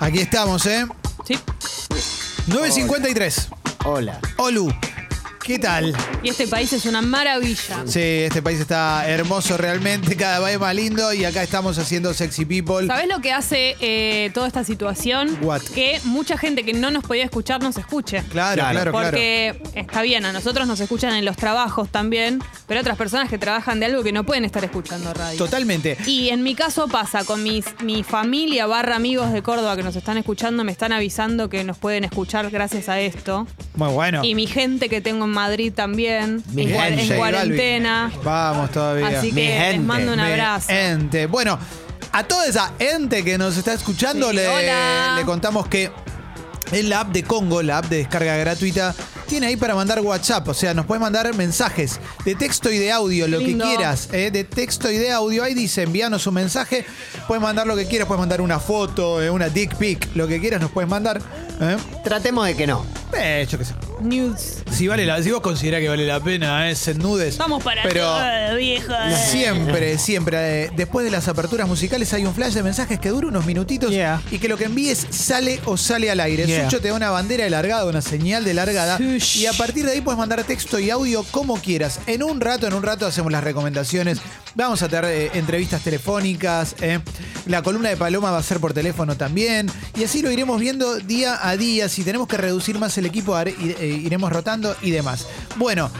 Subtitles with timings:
[0.00, 0.86] Aquí estamos, ¿eh?
[1.24, 1.38] Sí.
[2.48, 3.48] 9.53.
[3.84, 4.20] Hola.
[4.36, 4.72] Olu,
[5.42, 5.94] ¿qué tal?
[6.22, 7.82] Y este país es una maravilla.
[7.86, 12.44] Sí, este país está hermoso realmente, cada vez más lindo y acá estamos haciendo Sexy
[12.44, 12.86] People.
[12.86, 15.36] ¿Sabés lo que hace eh, toda esta situación?
[15.42, 15.62] What?
[15.74, 18.22] Que mucha gente que no nos podía escuchar nos escuche.
[18.30, 19.10] Claro, claro, Claro, claro.
[19.10, 23.28] Porque está bien, a nosotros nos escuchan en los trabajos también, pero hay otras personas
[23.28, 25.38] que trabajan de algo que no pueden estar escuchando radio.
[25.38, 25.96] Totalmente.
[26.06, 29.96] Y en mi caso pasa con mis, mi familia barra amigos de Córdoba que nos
[29.96, 33.46] están escuchando, me están avisando que nos pueden escuchar gracias a esto.
[33.74, 34.24] Muy bueno.
[34.24, 37.16] Y mi gente que tengo en Madrid también, Mi en, cua- en gente.
[37.16, 38.12] cuarentena.
[38.22, 39.18] Vamos todavía.
[39.18, 39.78] Así Mi que les gente.
[39.86, 40.70] mando un abrazo.
[40.70, 41.26] Ente.
[41.26, 41.58] Bueno,
[42.12, 45.14] a toda esa ente que nos está escuchando, Sí, le, hola.
[45.16, 45.90] le contamos que
[46.70, 48.94] en la app de Congo, la app de descarga gratuita,
[49.28, 50.48] tiene ahí para mandar WhatsApp.
[50.48, 53.64] O sea, nos puedes mandar mensajes de texto y de audio, lo Lindo.
[53.66, 54.08] que quieras.
[54.12, 54.30] ¿eh?
[54.30, 55.42] De texto y de audio.
[55.44, 56.84] Ahí dice, envíanos un mensaje.
[57.28, 58.06] Puedes mandar lo que quieras.
[58.08, 60.08] Puedes mandar una foto, eh, una dick pic.
[60.14, 61.20] Lo que quieras nos puedes mandar.
[61.60, 61.76] ¿eh?
[62.04, 62.84] Tratemos de que no.
[63.16, 63.74] Eh, yo qué sé.
[64.02, 64.58] News.
[64.70, 67.36] Si, vale la, si vos considerás que vale la pena, eh, se nudes.
[67.38, 68.06] Vamos para Pero
[68.56, 69.16] vieja.
[69.16, 70.64] Siempre, siempre.
[70.64, 73.90] eh, Después de las aperturas musicales hay un flash de mensajes que dura unos minutitos
[73.90, 74.20] Yeah.
[74.30, 76.46] y que lo que envíes sale o sale al aire.
[76.46, 76.64] Yeah.
[76.64, 78.98] Sucho te da una bandera de largada, una señal de largada.
[79.00, 82.00] Y a partir de ahí puedes mandar texto y audio como quieras.
[82.06, 84.18] En un rato, en un rato hacemos las recomendaciones.
[84.54, 86.74] Vamos a tener eh, entrevistas telefónicas.
[86.80, 87.00] eh.
[87.46, 89.70] La columna de Paloma va a ser por teléfono también.
[89.98, 91.88] Y así lo iremos viendo día a día.
[91.88, 95.26] Si tenemos que reducir más el equipo, haré- ire- eh, iremos rotando y demás.
[95.56, 95.90] Bueno.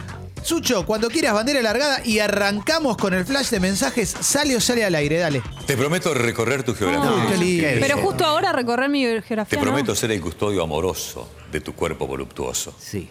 [0.44, 4.84] Sucho, cuando quieras bandera largada y arrancamos con el flash de mensajes, sale o sale
[4.84, 5.40] al aire, dale.
[5.68, 7.12] Te prometo recorrer tu geografía.
[7.12, 7.68] Uy, qué lindo.
[7.80, 9.46] Pero justo ahora recorrer mi geografía.
[9.46, 9.62] Te ¿no?
[9.62, 12.74] prometo ser el custodio amoroso de tu cuerpo voluptuoso.
[12.76, 13.08] Sí.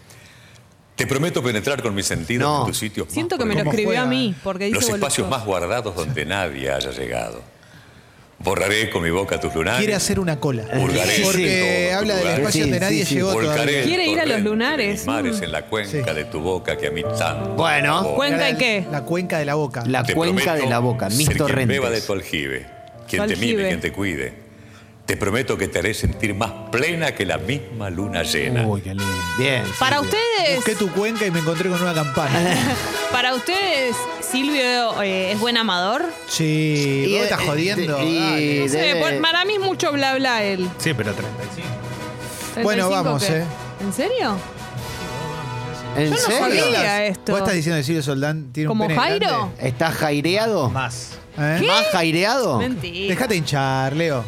[0.97, 2.61] Te prometo penetrar con mis sentidos No.
[2.61, 4.83] en tus sitios más Siento que me lo ¿Cómo escribió a mí, porque dice Los
[4.89, 5.29] espacios voluptuoso.
[5.29, 7.41] más guardados donde nadie haya llegado.
[8.43, 9.79] Borraré con mi boca tus lunares.
[9.79, 10.63] Quiere hacer una cola.
[10.63, 13.15] Hurgaré Porque en todo habla del espacio Sí, donde nadie sí, sí.
[13.15, 13.83] llegó todavía.
[13.83, 14.97] Quiere ir a los lunares.
[14.99, 15.43] mis mares Mm.
[15.43, 16.15] en la cuenca Sí.
[16.15, 17.51] de tu boca que a mí tanto.
[17.55, 18.13] Bueno.
[18.15, 18.85] Cuenca y qué?
[18.91, 19.83] La cuenca de la boca.
[19.85, 22.05] La Te cuenca prometo de la boca, mis ser quien beba de torrentes.
[22.05, 22.65] tu aljibe,
[23.07, 24.33] quien Tu te mime, quien te cuide.
[25.11, 28.65] Te prometo que te haré sentir más plena que la misma luna llena.
[28.65, 29.03] Uy, qué lindo.
[29.37, 29.61] Bien.
[29.77, 32.39] Para ustedes, Busqué tu cuenca y me encontré con una campana.
[33.11, 36.05] para ustedes, Silvio eh, es buen amador.
[36.29, 38.01] Sí, Y, vos estás eh, jodiendo.
[38.01, 38.59] y- dale.
[38.61, 40.69] No sé, debe- por- para mí es mucho bla bla él.
[40.77, 41.67] Sí, pero 35.
[42.63, 43.37] Bueno, 35 vamos, qué?
[43.39, 43.43] eh.
[43.81, 44.37] ¿En serio?
[45.97, 46.63] ¿En Yo no serio?
[46.63, 47.31] sabía esto.
[47.33, 49.27] Vos estás diciendo que Silvio Soldán tiene ¿Como un pene Jairo?
[49.27, 49.67] grande?
[49.67, 50.69] ¿Estás jaireado?
[50.69, 51.09] Más.
[51.37, 51.63] ¿Eh?
[51.67, 52.57] ¿Más jaireado?
[52.59, 53.09] Mentira.
[53.13, 54.23] Dejate hinchar, Leo.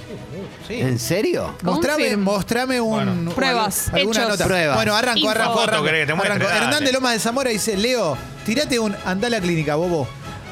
[0.69, 1.53] ¿En serio?
[1.61, 4.29] Mostrame, mostrame un, Pruebas, al- alguna hechos.
[4.31, 4.45] nota.
[4.45, 4.75] Pruebas.
[4.75, 5.29] Bueno, arranco, Info.
[5.31, 5.85] arranco, Foto, arranco.
[5.85, 6.49] querés que te muestre, arranco.
[6.53, 6.65] dale.
[6.65, 10.07] Hernán de Lomas de Zamora dice, Leo, tirate un andá a la clínica, bobo.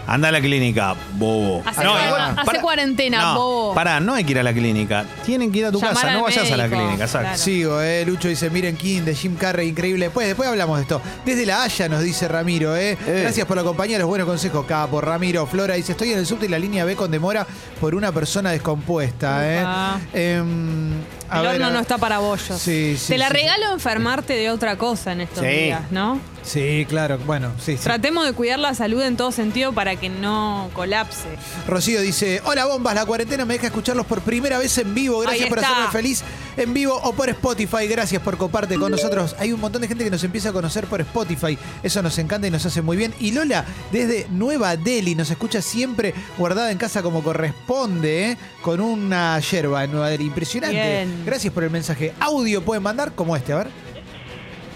[0.07, 1.61] Anda a la clínica, bobo.
[1.65, 3.73] Hace cua- hace cuarentena, no, bobo.
[3.73, 5.05] Pará, no hay que ir a la clínica.
[5.25, 7.19] Tienen que ir a tu Llamar casa, no vayas a la clínica, exacto.
[7.27, 7.37] claro.
[7.37, 8.03] Sigo, eh.
[8.05, 10.05] Lucho dice, miren King de Jim Carrey, increíble.
[10.05, 11.01] Después, después hablamos de esto.
[11.25, 12.97] Desde la Haya nos dice Ramiro, eh.
[13.07, 13.19] Eh.
[13.21, 14.99] Gracias por la compañía, los buenos consejos, capo.
[15.01, 17.45] Ramiro, Flora dice, estoy en el subte y la línea B con demora
[17.79, 19.61] por una persona descompuesta, eh.
[19.61, 21.20] Upa.
[21.31, 22.59] A El ver, horno a- no está para bollos.
[22.61, 25.47] Sí, sí, Te la sí, regalo enfermarte de otra cosa en estos Sí.
[25.49, 26.19] días, ¿no?
[26.43, 27.83] Sí, claro, bueno, sí, sí.
[27.83, 31.27] Tratemos de cuidar la salud en todo sentido para que no colapse.
[31.67, 35.19] Rocío dice, hola bombas, la cuarentena me deja escucharlos por primera vez en vivo.
[35.19, 35.71] Gracias Ahí por está.
[35.71, 36.23] hacerme feliz
[36.57, 37.85] en vivo o por Spotify.
[37.87, 39.35] Gracias por comparte con nosotros.
[39.39, 41.57] Hay un montón de gente que nos empieza a conocer por Spotify.
[41.83, 43.13] Eso nos encanta y nos hace muy bien.
[43.19, 48.37] Y Lola, desde Nueva Delhi, nos escucha siempre guardada en casa como corresponde, ¿eh?
[48.63, 50.25] con una yerba en Nueva Delhi.
[50.25, 50.75] Impresionante.
[50.75, 51.20] Bien.
[51.25, 52.13] Gracias por el mensaje.
[52.19, 53.67] Audio pueden mandar como este, a ver.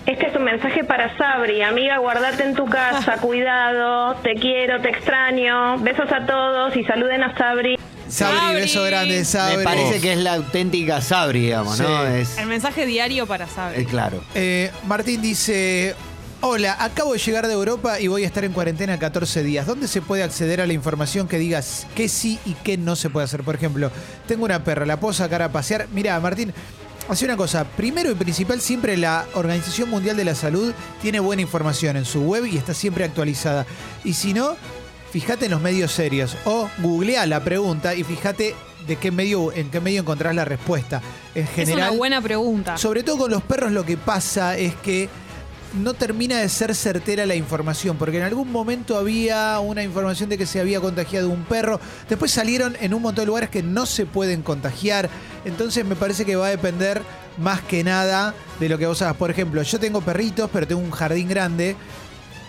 [0.06, 1.63] Este es un mensaje para Sabri.
[1.63, 5.79] Amiga, guardate en tu casa, cuidado, te quiero, te extraño.
[5.79, 7.75] Besos a todos y saluden a Sabri.
[8.07, 8.55] Sabri, Sabri.
[8.61, 9.57] beso grande, Sabri.
[9.57, 12.05] Me parece que es la auténtica Sabri, digamos, ¿no?
[12.05, 13.79] Es, El mensaje diario para saber.
[13.79, 14.22] eh, claro.
[14.35, 15.95] Eh, Martín dice,
[16.41, 19.66] hola, acabo de llegar de Europa y voy a estar en cuarentena 14 días.
[19.66, 23.09] ¿Dónde se puede acceder a la información que digas qué sí y qué no se
[23.09, 23.43] puede hacer?
[23.43, 23.91] Por ejemplo,
[24.28, 25.87] tengo una perra, la puedo sacar a pasear.
[25.91, 26.53] Mira, Martín,
[27.09, 27.64] hace una cosa.
[27.64, 32.22] Primero y principal, siempre la Organización Mundial de la Salud tiene buena información en su
[32.22, 33.66] web y está siempre actualizada.
[34.03, 34.55] Y si no,
[35.11, 38.55] fíjate en los medios serios o googlea la pregunta y fíjate
[38.87, 41.02] de qué medio, en qué medio encontrás la respuesta.
[41.34, 42.78] En es general, una buena pregunta.
[42.78, 45.09] sobre todo con los perros lo que pasa es que
[45.75, 50.37] no termina de ser certera la información, porque en algún momento había una información de
[50.37, 51.79] que se había contagiado un perro,
[52.09, 55.09] después salieron en un montón de lugares que no se pueden contagiar,
[55.45, 57.01] entonces me parece que va a depender
[57.37, 59.16] más que nada de lo que vos hagas.
[59.17, 61.75] Por ejemplo, yo tengo perritos, pero tengo un jardín grande.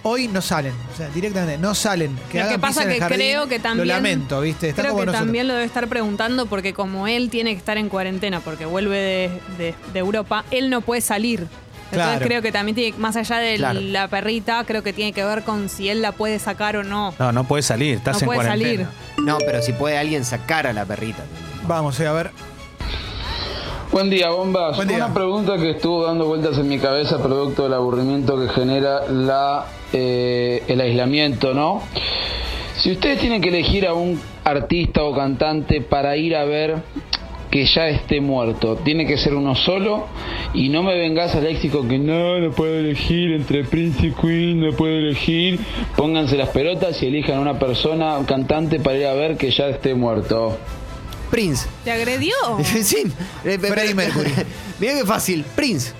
[0.08, 0.72] hoy no salen.
[0.94, 2.16] O sea, directamente no salen.
[2.30, 3.88] Que Lo que pasa el que jardín, creo que también.
[3.88, 4.68] Lo lamento, ¿viste?
[4.68, 5.26] Están creo como que nosotros.
[5.26, 8.96] también lo debe estar preguntando porque como él tiene que estar en cuarentena porque vuelve
[8.96, 11.48] de, de- de Europa, él no puede salir.
[11.92, 12.26] Entonces Claro.
[12.26, 13.80] creo que también tiene, más allá de Claro.
[13.80, 17.14] la perrita, creo que tiene que ver con si él la puede sacar o no.
[17.18, 18.90] No, no puedes salir, estás No en puede cuarentena.
[19.16, 19.24] salir.
[19.24, 21.22] No, pero si puede alguien sacar a la perrita.
[21.66, 22.30] Vamos, eh, a ver.
[23.92, 24.76] Buen día, bombas.
[24.76, 24.96] Buen día.
[24.98, 29.66] Una pregunta que estuvo dando vueltas en mi cabeza producto del aburrimiento que genera la,
[29.92, 31.82] eh, el aislamiento, ¿no?
[32.76, 36.76] Si ustedes tienen que elegir a un artista o cantante para ir a ver
[37.56, 40.08] que ya esté muerto, tiene que ser uno solo
[40.52, 44.60] y no me vengas al léxico que no, no puedo elegir entre Prince y Queen,
[44.60, 45.58] no puedo elegir.
[45.96, 49.68] Pónganse las pelotas y elijan una persona, un cantante para ir a ver que ya
[49.68, 50.58] esté muerto.
[51.30, 51.66] Prince.
[51.82, 52.34] ¿Te agredió?
[52.62, 53.04] sí.
[53.44, 54.30] Eh, pe- Freddie pe- Mercury.
[54.78, 55.42] Mira qué fácil.
[55.56, 55.94] Prince.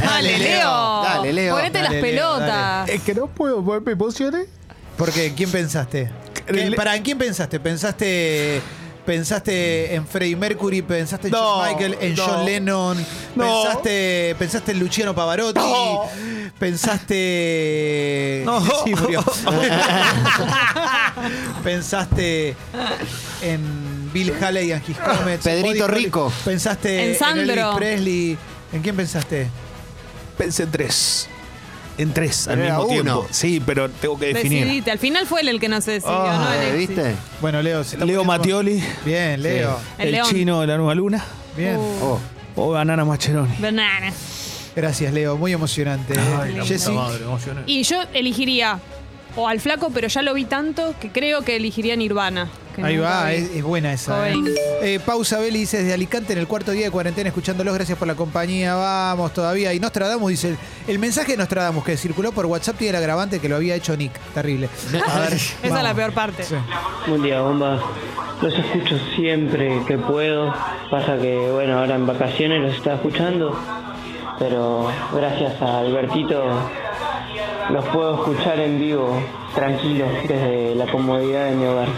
[0.00, 1.02] Dale, Leo.
[1.04, 1.54] Dale, Leo.
[1.54, 2.88] Ponete Dale, las Leo, pelotas.
[2.88, 4.48] Es que no puedo ponerme emociones.
[4.96, 6.10] Porque, ¿quién pensaste?
[6.46, 7.58] ¿Qué- Le- ¿Para quién pensaste?
[7.60, 8.62] ¿Pensaste
[9.04, 10.80] pensaste en Freddie Mercury?
[10.82, 11.96] ¿Pensaste en No, Michael?
[12.00, 12.24] ¿En no.
[12.24, 13.06] John Lennon?
[13.34, 13.62] No.
[13.64, 15.58] ¿Pensaste, ¿Pensaste en Luciano Pavarotti?
[15.58, 16.02] No.
[16.58, 18.42] ¿Pensaste...
[18.46, 18.60] No.
[18.84, 19.24] Sí, murió.
[21.64, 22.54] ¿Pensaste
[23.42, 25.44] en Bill Haley and His Comets?
[25.44, 26.04] Pedrito Buddy Holly?
[26.04, 26.32] Rico.
[26.44, 27.42] ¿Pensaste En en, Sandro.
[27.52, 28.38] Elvis Presley?
[28.72, 29.48] ¿En quién pensaste?
[30.38, 31.28] Pensé en tres.
[31.98, 32.92] En tres al era mismo uno.
[33.18, 33.26] tiempo.
[33.30, 34.64] Sí, pero tengo que definir.
[34.64, 34.90] Decidite.
[34.90, 36.54] Al final fue él el que no se decidió, Ah, ¿no?
[36.54, 36.88] Eh, Alexis.
[36.88, 37.14] ¿Viste?
[37.40, 37.84] Bueno, Leo.
[37.84, 39.78] se está Leo poniendo- Mattioli, Bien, Leo.
[39.98, 40.26] El el, león.
[40.30, 41.24] chino de la nueva luna
[41.56, 41.76] Bien.
[41.78, 42.18] Oh.
[42.56, 43.54] o Banana Macheroni.
[43.58, 44.12] Banana.
[44.74, 45.36] Gracias, Leo.
[45.36, 46.14] Muy emocionante.
[46.18, 46.92] Ay, la Jessy.
[46.92, 47.70] madre, emocionante.
[47.70, 48.78] Y yo elegiría
[49.36, 52.48] o al flaco, pero ya lo vi tanto que creo que elegiría Nirvana.
[52.74, 54.30] que Ahí va, es, es buena esa.
[54.30, 54.34] ¿eh?
[54.82, 57.74] Eh, Pausa Beli dice desde Alicante en el cuarto día de cuarentena escuchándolos.
[57.74, 58.74] Gracias por la compañía.
[58.74, 59.72] Vamos todavía.
[59.72, 60.56] Y Nostradamus dice:
[60.86, 63.96] el mensaje de Nostradamus que circuló por WhatsApp tiene el agravante que lo había hecho
[63.96, 64.12] Nick.
[64.34, 64.68] Terrible.
[65.08, 66.42] A ver, Esa es la peor parte.
[66.44, 66.54] Sí.
[67.06, 67.80] Buen día, bombas.
[68.42, 70.52] Los escucho siempre que puedo.
[70.90, 73.56] Pasa que, bueno, ahora en vacaciones los estaba escuchando.
[74.38, 76.42] Pero gracias a Albertito
[77.70, 79.20] los puedo escuchar en vivo,
[79.54, 81.88] tranquilos, desde la comodidad de mi hogar.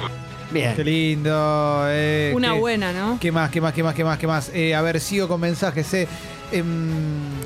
[0.50, 0.74] Bien.
[0.76, 1.84] Qué lindo.
[1.88, 3.18] eh, Una qué- buena, ¿no?
[3.20, 4.50] ¿Qué más, qué más, qué más, qué más, qué más?
[4.54, 5.92] Eh, a ver, sigo con mensajes.
[5.94, 6.08] eh.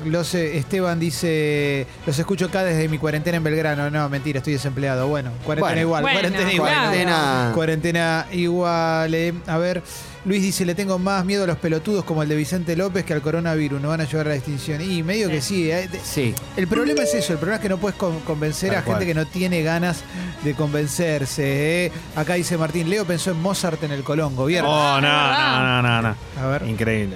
[0.05, 3.89] Los, eh, Esteban dice, los escucho acá desde mi cuarentena en Belgrano.
[3.89, 5.07] No, mentira, estoy desempleado.
[5.07, 5.81] Bueno, cuarentena Bueno.
[5.81, 6.73] igual, Bueno, cuarentena igual.
[6.73, 7.51] Cuarentena.
[7.53, 9.13] Cuarentena igual.
[9.15, 9.33] eh.
[9.47, 9.83] A ver,
[10.25, 13.13] Luis dice, le tengo más miedo a los pelotudos como el de Vicente López que
[13.13, 13.81] al coronavirus.
[13.81, 14.81] No van a llevar a la extinción.
[14.81, 15.71] Y medio que sí.
[15.71, 15.89] eh.
[16.03, 16.33] Sí.
[16.57, 19.05] El problema es eso, el problema es que no puedes con- convencer Tal a gente
[19.05, 20.01] que no tiene ganas
[20.43, 21.85] de convencerse.
[21.85, 21.91] eh.
[22.15, 24.69] Acá dice Martín, Leo pensó en Mozart en el Colón, gobierno.
[24.69, 26.15] Oh, no, no, no, no, no.
[26.41, 26.63] A ver.
[26.67, 27.15] Increíble.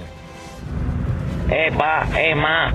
[1.54, 2.74] Epa, más.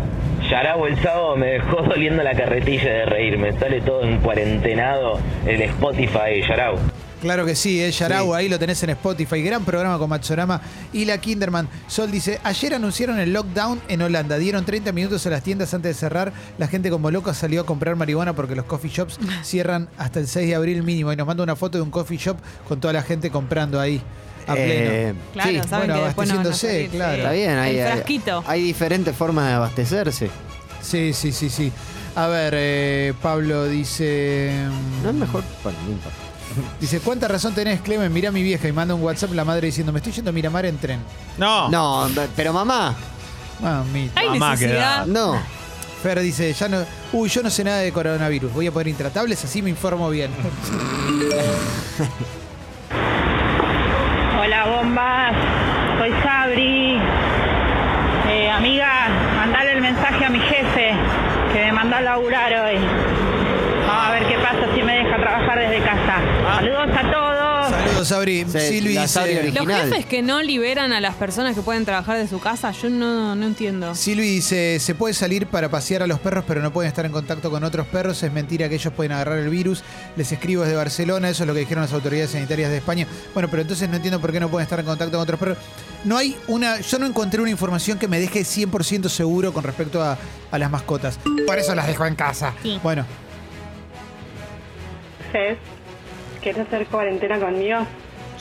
[0.49, 3.51] Yarabo el sábado me dejó doliendo la carretilla de reírme.
[3.59, 6.79] Sale todo en cuarentenado el Spotify Yarabo.
[7.21, 9.41] Claro que sí, eh, Yarau, ahí lo tenés en Spotify.
[9.41, 10.61] Gran programa con Matsorama
[10.93, 11.67] y la Kinderman.
[11.87, 14.37] Sol dice, ayer anunciaron el lockdown en Holanda.
[14.37, 16.31] Dieron 30 minutos a las tiendas antes de cerrar.
[16.57, 20.27] La gente como loca salió a comprar marihuana porque los coffee shops cierran hasta el
[20.27, 21.11] 6 de abril mínimo.
[21.11, 24.01] Y nos manda una foto de un coffee shop con toda la gente comprando ahí
[24.51, 24.91] a pleno.
[24.91, 25.69] Eh, Claro, sí.
[25.69, 27.13] saben bueno, que después no van a abasteciéndose, salir, claro.
[27.13, 27.19] sí.
[27.19, 28.43] Está bien, hay, El hay- frasquito.
[28.47, 30.29] hay diferentes formas de abastecerse.
[30.81, 31.71] Sí, sí, sí, sí.
[32.15, 34.51] A ver, eh, Pablo dice...
[35.03, 35.43] No es mejor.
[35.63, 36.17] Bueno, no importa.
[36.81, 38.11] Dice, ¿cuánta razón tenés, Clemen?
[38.11, 40.33] Mirá a mi vieja y manda un WhatsApp la madre diciendo, me estoy yendo a
[40.33, 40.99] Miramar en tren.
[41.37, 41.69] No.
[41.69, 42.95] No, pero mamá,
[43.61, 44.19] Mamita.
[44.19, 45.05] Hay Mamá, necesidad.
[45.05, 45.39] no.
[46.01, 46.83] Fer dice, ya no.
[47.13, 48.51] Uy, yo no sé nada de coronavirus.
[48.53, 50.31] Voy a poner intratables, así me informo bien.
[54.49, 55.35] Hola bombas,
[55.99, 56.99] soy Sabri.
[58.29, 58.89] Eh, amiga,
[59.37, 60.95] mandale el mensaje a mi jefe
[61.53, 62.79] que me mandó a laburar hoy.
[63.87, 66.15] Vamos a ver qué pasa si me deja trabajar desde casa.
[66.55, 67.28] Saludos a todos.
[67.69, 68.45] Saludos, Sabri.
[68.49, 69.41] Sí, Silvi la Sabri dice.
[69.59, 69.67] original.
[69.67, 72.89] Los jefes que no liberan a las personas que pueden trabajar de su casa, yo
[72.89, 73.93] no, no entiendo.
[73.95, 77.11] Silvi dice, se puede salir para pasear a los perros, pero no pueden estar en
[77.11, 78.21] contacto con otros perros.
[78.23, 79.83] Es mentira que ellos pueden agarrar el virus.
[80.15, 83.07] Les escribo desde Barcelona, eso es lo que dijeron las autoridades sanitarias de España.
[83.33, 85.57] Bueno, pero entonces no entiendo por qué no pueden estar en contacto con otros perros.
[86.05, 90.01] No hay una, yo no encontré una información que me deje 100% seguro con respecto
[90.01, 90.17] a,
[90.51, 91.19] a las mascotas.
[91.45, 92.53] Por eso las dejo en casa.
[92.63, 92.79] Sí.
[92.81, 93.05] Bueno,
[96.41, 97.79] ¿quieres hacer cuarentena conmigo?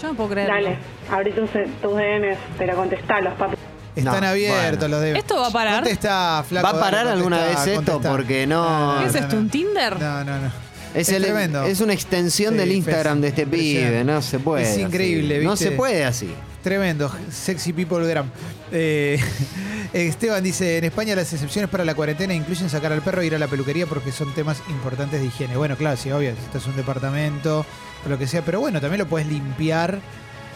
[0.00, 0.48] Yo no puedo creer.
[0.48, 0.76] Dale,
[1.10, 3.56] abrí tus, tus DMs, pero contestalos, papi.
[3.96, 4.88] están No, abiertos bueno.
[4.88, 5.18] los de.
[5.18, 5.74] ¿Esto va a parar?
[5.82, 6.64] Contesta, flaco.
[6.66, 7.92] ¿Va a parar dale, alguna contestá, vez esto?
[7.92, 8.10] contestá.
[8.10, 9.98] Porque no- ¿Qué es esto, un Tinder?
[10.00, 10.46] No, no, no.
[10.94, 11.64] Es, Es el- tremendo.
[11.64, 14.62] es una extensión Sí, del Fez, Instagram de este pibe, no se puede.
[14.62, 14.80] Es así.
[14.82, 15.66] increíble, No ¿viste?
[15.66, 16.32] se puede así.
[16.62, 18.28] Tremendo, sexy people gram.
[18.72, 19.18] Eh,
[19.92, 23.34] Esteban dice, en España las excepciones para la cuarentena incluyen sacar al perro e ir
[23.34, 25.56] a la peluquería porque son temas importantes de higiene.
[25.56, 27.64] Bueno, claro, sí, obvio, si estás en un departamento
[28.04, 30.00] o lo que sea, pero bueno, también lo puedes limpiar,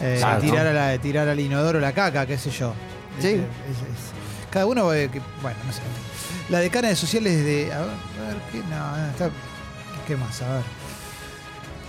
[0.01, 0.41] eh, Claro.
[0.41, 2.73] tirar, a la- tirar al inodoro la caca, qué sé yo.
[3.19, 3.27] Sí.
[3.27, 5.79] Es- es- es- cada uno, eh, que- bueno, no sé.
[6.49, 7.71] La decana de sociales de...
[7.73, 8.57] A ver, a ver, ¿qué?
[8.69, 9.29] No, está...
[10.05, 10.41] ¿Qué más?
[10.41, 10.63] A ver.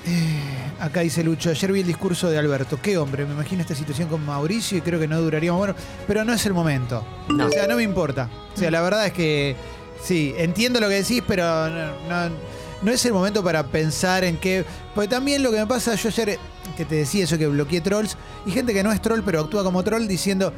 [0.06, 0.40] Eh,
[0.80, 2.78] acá dice Lucho, ayer vi el discurso de Alberto.
[2.82, 5.58] Qué hombre, me imagino esta situación con Mauricio y creo que no duraríamos.
[5.58, 5.74] Bueno,
[6.06, 7.02] pero no es el momento.
[7.28, 7.46] No.
[7.46, 8.28] O sea, no me importa.
[8.54, 9.56] O sea, la verdad es que
[10.02, 11.86] sí, entiendo lo que decís, pero no,
[12.28, 14.64] no- no es el momento para pensar en qué.
[14.94, 16.38] Porque también lo que me pasa, yo ayer
[16.76, 19.64] que te decía eso que bloqueé trolls, y gente que no es troll, pero actúa
[19.64, 20.52] como troll diciendo.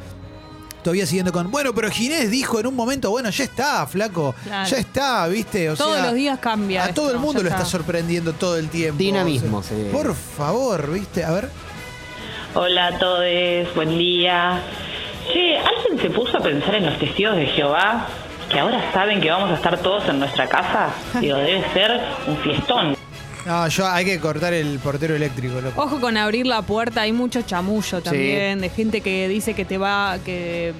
[0.83, 4.69] Todavía siguiendo con, bueno, pero Ginés dijo en un momento, bueno, ya está, flaco, Claro.
[4.69, 5.69] ya está, ¿viste?
[5.69, 6.85] O Todos sea, los días cambia.
[6.85, 8.97] a todo el mundo lo está sorprendiendo todo el tiempo.
[8.97, 9.89] Dinamismo, O sea, sí.
[9.91, 11.23] Por favor, ¿viste?
[11.25, 11.49] A ver.
[12.55, 13.25] Hola a todos,
[13.75, 14.61] buen día.
[15.31, 18.07] Che, ¿alguien se puso a pensar en los testigos de Jehová?
[18.49, 20.89] Que ahora saben que vamos a estar todos en nuestra casa.
[21.19, 22.96] Digo, debe ser un fiestón.
[23.47, 25.81] No, yo hay que cortar el portero eléctrico, loco.
[25.81, 29.77] Ojo con abrir la puerta, hay mucho chamullo también, de gente que dice que te
[29.77, 30.73] va, que,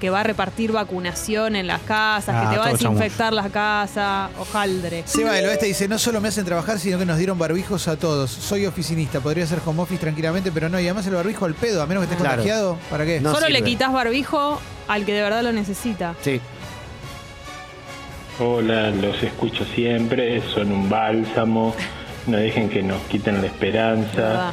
[0.00, 3.32] que va a repartir vacunación en las casas, Ah, que te va a todo desinfectar
[3.34, 5.02] las casas, ojaldre.
[5.04, 7.96] Seba del Oeste dice, no solo me hacen trabajar, sino que nos dieron barbijos a
[7.96, 8.30] todos.
[8.30, 11.82] Soy oficinista, podría ser home office tranquilamente, pero no, y además el barbijo al pedo,
[11.82, 12.36] a menos que estés Claro.
[12.36, 13.20] contagiado, ¿para qué?
[13.20, 13.70] No Solo le sirve.
[13.70, 14.58] quitas barbijo
[14.88, 16.14] al que de verdad lo necesita.
[16.22, 16.40] Sí.
[18.38, 21.74] Hola, los escucho siempre, son un bálsamo,
[22.26, 24.52] no dejen que nos quiten la esperanza.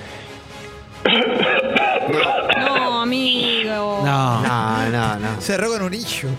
[2.58, 4.02] No, amigo.
[4.04, 4.42] No.
[4.42, 5.42] No, no, no.
[5.42, 6.30] Cerró con un issue.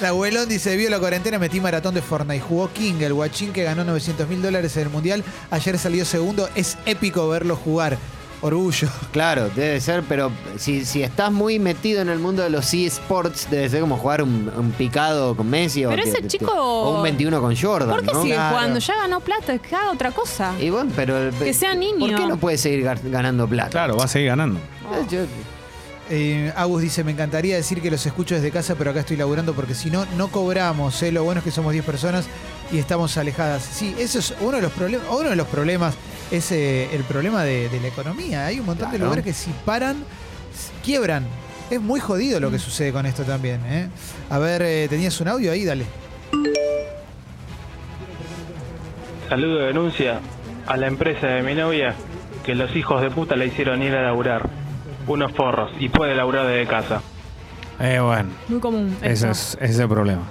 [0.00, 2.40] La abuelón dice, vio la cuarentena, metí maratón de Fortnite.
[2.40, 5.24] Jugó King, el guachín que ganó 900 mil dólares en el Mundial.
[5.50, 6.48] Ayer salió segundo.
[6.54, 7.98] Es épico verlo jugar.
[8.44, 8.88] Orgullo.
[9.12, 13.48] Claro, debe ser, pero si, si estás muy metido en el mundo de los eSports,
[13.50, 16.52] debe ser como jugar un, un picado con Messi o, Pero que- ese que- chico-
[16.52, 18.22] o un 21 con Jordan, ¿Por qué ¿no?
[18.22, 18.56] sigue Claro.
[18.56, 18.78] jugando?
[18.80, 20.52] Ya ganó plata, que haga otra cosa.
[20.60, 21.98] Y bueno, pero Que sea niño.
[21.98, 23.70] ¿Por qué no puede seguir gar- ganando plata?
[23.70, 24.58] Claro, va a seguir ganando.
[24.58, 25.20] Eh, yo-
[26.10, 29.54] Eh, Agus dice, me encantaría decir que los escucho desde casa, pero acá estoy laburando
[29.54, 31.02] porque si no, no cobramos.
[31.02, 31.10] ¿eh?
[31.10, 32.26] Lo bueno es que somos 10 personas
[32.70, 33.62] y estamos alejadas.
[33.62, 35.06] Sí, eso es uno de los problemas.
[35.10, 35.94] Uno de los problemas
[36.30, 38.46] es eh, el problema de, de la economía.
[38.46, 40.04] Hay un montón de lugares que si paran,
[40.84, 41.26] quiebran.
[41.70, 43.60] Es muy jodido lo que sucede con esto también.
[43.66, 43.88] ¿eh?
[44.30, 45.64] A ver, eh, ¿tenías un audio ahí?
[45.64, 45.86] Dale.
[49.28, 50.20] Saludo de denuncia
[50.66, 51.94] a la empresa de mi novia
[52.44, 54.48] que los hijos de puta la hicieron ir a laburar.
[55.06, 57.02] Unos forros y puede laburar desde casa.
[57.80, 58.96] Eh, bueno, Muy común.
[59.02, 59.30] ese eso.
[59.30, 60.22] es, ese es el problema.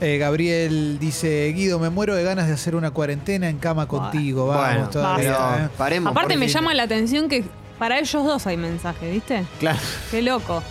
[0.00, 4.46] Eh, Gabriel dice, Guido, me muero de ganas de hacer una cuarentena en cama contigo.
[4.46, 5.68] Vamos, bueno, todavía, pero ¿eh?
[5.76, 6.10] paremos.
[6.10, 7.44] Aparte me llama la atención que
[7.78, 9.44] para ellos dos hay mensaje, ¿viste?
[9.58, 9.78] Claro.
[10.10, 10.62] Qué loco.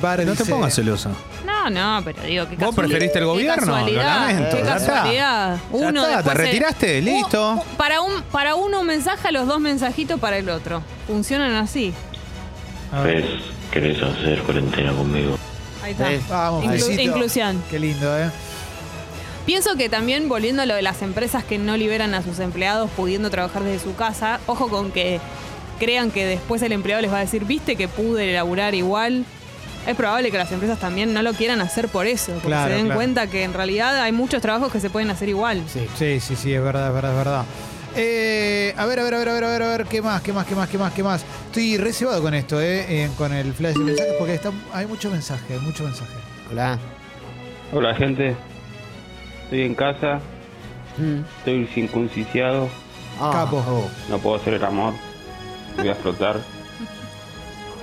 [0.00, 1.10] Bar No te pongas celosa.
[1.46, 3.78] No, no, pero digo que ¿Vos preferiste el gobierno?
[3.78, 4.92] Lo lamento, Qué ya está.
[4.94, 5.56] casualidad.
[5.56, 7.50] Ya Uno está, te retiraste, Un- listo.
[7.52, 10.82] un- para, un, para uno un mensaje, los dos mensajitos para el otro.
[11.06, 11.92] Funcionan así.
[12.90, 13.24] A ver.
[13.70, 15.36] ¿Querés hacer cuarentena conmigo?
[15.82, 16.50] Ahí está.
[17.02, 17.62] Inclusión.
[17.70, 18.30] Qué lindo, ¿eh?
[19.46, 22.90] Pienso que también, volviendo a lo de las empresas que no liberan a sus empleados
[22.96, 25.20] pudiendo trabajar desde su casa, ojo con que
[25.80, 29.24] crean que después el empleado les va a decir, viste que pude laburar igual.
[29.84, 32.76] Es probable que las empresas también no lo quieran hacer por eso, porque Claro, se
[32.76, 32.98] den claro.
[32.98, 35.64] cuenta que en realidad hay muchos trabajos que se pueden hacer igual.
[35.66, 35.88] Sí.
[35.98, 37.44] Sí, sí, sí, es verdad, es verdad, es verdad.
[37.94, 40.22] Eh, a ver, a ver, a ver, a ver, a ver, a ver, ¿qué más,
[40.22, 41.24] qué más, qué más, qué más, qué más?
[41.46, 45.10] Estoy reservado con esto, eh, eh, con el flash de mensajes, porque está, hay mucho
[45.10, 46.12] mensaje, mucho mensaje.
[46.50, 46.78] Hola.
[47.72, 48.34] Hola gente,
[49.44, 50.20] estoy en casa,
[50.98, 51.20] Mm.
[51.38, 52.68] estoy circuncidado,
[53.20, 53.62] Ah, Capo.
[54.10, 54.94] no puedo hacer el amor,
[55.76, 56.36] voy a explotar,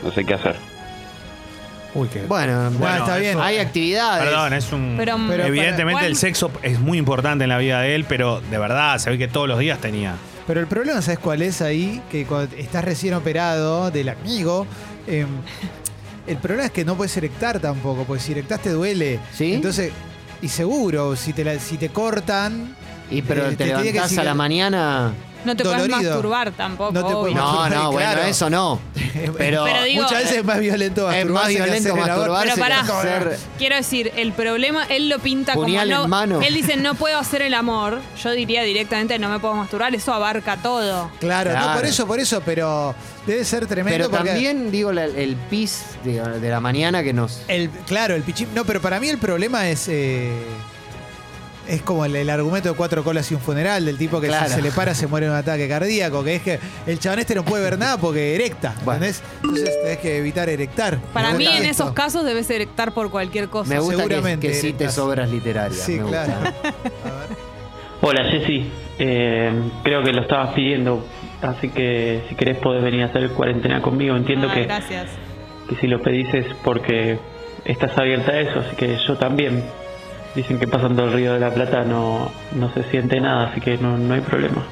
[0.04, 0.56] no sé qué hacer.
[1.96, 2.22] Uy, qué.
[2.24, 3.40] Bueno, Bueno, está eso- bien.
[3.42, 4.24] hay actividades.
[4.24, 4.96] Perdón, es un.
[4.98, 8.42] Pero- Pero evidentemente para- el sexo es muy importante en la vida de él, pero
[8.42, 10.16] de verdad se ve que todos los días tenía.
[10.46, 12.02] Pero el problema, ¿sabes cuál es ahí?
[12.12, 14.66] Que cuando estás recién operado del amigo,
[15.08, 15.26] eh,
[16.28, 19.20] el problema es que no puedes erectar tampoco, porque si erectas te duele.
[19.34, 19.54] ¿Sí?
[19.54, 19.92] Entonces,
[20.42, 22.76] y seguro, si te, la- si te cortan,
[23.12, 25.12] Y pero Eh, te, te que a la que- maña.
[25.46, 26.12] No te puedes Dolorido.
[26.12, 26.92] masturbar tampoco.
[26.92, 27.36] No te puedes obvio.
[27.36, 28.24] No, no, bueno, claro.
[28.28, 28.80] eso no.
[29.38, 32.34] Pero, Pero digo, muchas veces es más violento es más que violento hacer el aborto.
[32.34, 32.80] masturbarse Pero pará.
[33.30, 33.40] hacer.
[33.58, 36.04] Quiero decir, el problema, él lo pinta Puñal como no.
[36.04, 36.42] en mano.
[36.42, 38.00] Él dice, no puedo hacer el amor.
[38.22, 39.96] Yo diría directamente, no me puedo masturbar.
[39.96, 41.10] Eso abarca todo.
[41.20, 41.80] Claro, no Claro.
[41.80, 42.94] por eso, por eso, pero
[43.26, 43.98] debe ser tremendo.
[43.98, 47.42] Pero porque también, digo, la- el pis de, de la mañana que nos.
[47.48, 48.50] El, claro, el pichín.
[48.54, 49.88] No, pero para mí el problema es.
[49.88, 50.32] eh,
[51.70, 54.48] es como el, el argumento de cuatro colas y un funeral, del tipo que Claro.
[54.50, 57.20] si se le para se muere de un ataque cardíaco, que es que el chabón
[57.20, 59.06] este no puede ver nada porque erecta, Bueno.
[59.06, 59.24] ¿entendés?
[59.44, 60.98] Entonces tenés que evitar erectar.
[61.14, 61.84] Para mí, en esto.
[61.84, 63.70] esos casos, debes erectar por cualquier cosa.
[63.70, 65.80] Me gusta que, seguramente que cites obras literarias.
[65.80, 66.54] Sí, me gusta.
[68.02, 68.72] Hola Jessy,
[69.02, 69.52] Eh,
[69.84, 71.06] creo que lo estabas pidiendo,
[71.42, 74.16] así que si querés podés venir a hacer cuarentena conmigo.
[74.16, 75.08] Entiendo Ah, que, Gracias.
[75.70, 77.18] que si lo pedís es porque
[77.66, 79.64] estás abierta a eso, así que yo también.
[80.40, 83.78] Dicen que pasando el río de la Plata no, no se siente nada, así que
[83.78, 84.64] no, no hay problema.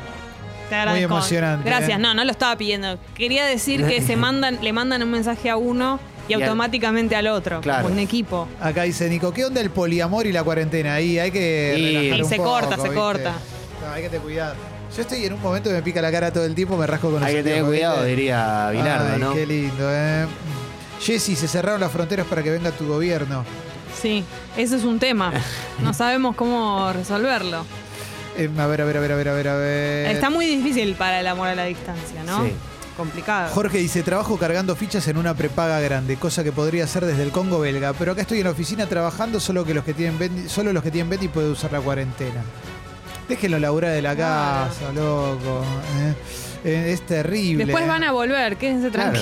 [0.69, 1.13] Te agradezco.
[1.13, 2.00] emocionante, Gracias.
[2.00, 2.01] ¿eh?
[2.01, 2.97] No, no lo estaba pidiendo.
[3.15, 7.59] Quería decir que se mandan, le mandan un mensaje a uno y, automáticamente al otro.
[7.59, 7.81] Claro.
[7.83, 8.47] Como un equipo.
[8.62, 10.93] Acá dice Nico, ¿qué onda el poliamor y la cuarentena?
[10.93, 12.95] Ahí hay que Y- relajar Y un se poco, corta, se ¿viste?
[12.95, 13.33] corta.
[13.86, 14.55] No, hay que tener cuidado.
[14.95, 17.12] Yo estoy en un momento que me pica la cara todo el tiempo, me rasco
[17.12, 18.09] con Hay que tener cuidado, ¿viste?
[18.09, 19.33] diría Bilardo, Ay, ¿no?
[19.33, 20.25] Qué lindo, ¿eh?
[21.01, 23.43] Jessy, se cerraron las fronteras para que venga tu gobierno.
[24.01, 24.23] Sí,
[24.55, 25.33] eso es un tema.
[25.79, 27.65] No sabemos cómo resolverlo.
[28.37, 30.11] Eh, a ver, a ver, a ver, a ver, a ver, a ver.
[30.11, 32.45] Está muy difícil para el amor a la distancia, ¿no?
[32.45, 32.53] Sí.
[32.95, 33.53] Complicado.
[33.53, 37.31] Jorge dice, trabajo cargando fichas en una prepaga grande, cosa que podría hacer desde el
[37.31, 40.49] Congo belga, pero acá estoy en la oficina trabajando, solo que los que tienen Bendy,
[40.49, 42.41] solo los que tienen Betty pueden usar la cuarentena.
[43.29, 45.63] Déjenlo laburar de la casa, loco.
[45.99, 46.13] ¿eh?
[46.65, 47.65] Eh, es terrible.
[47.65, 49.19] Después van a volver, quédense Claro.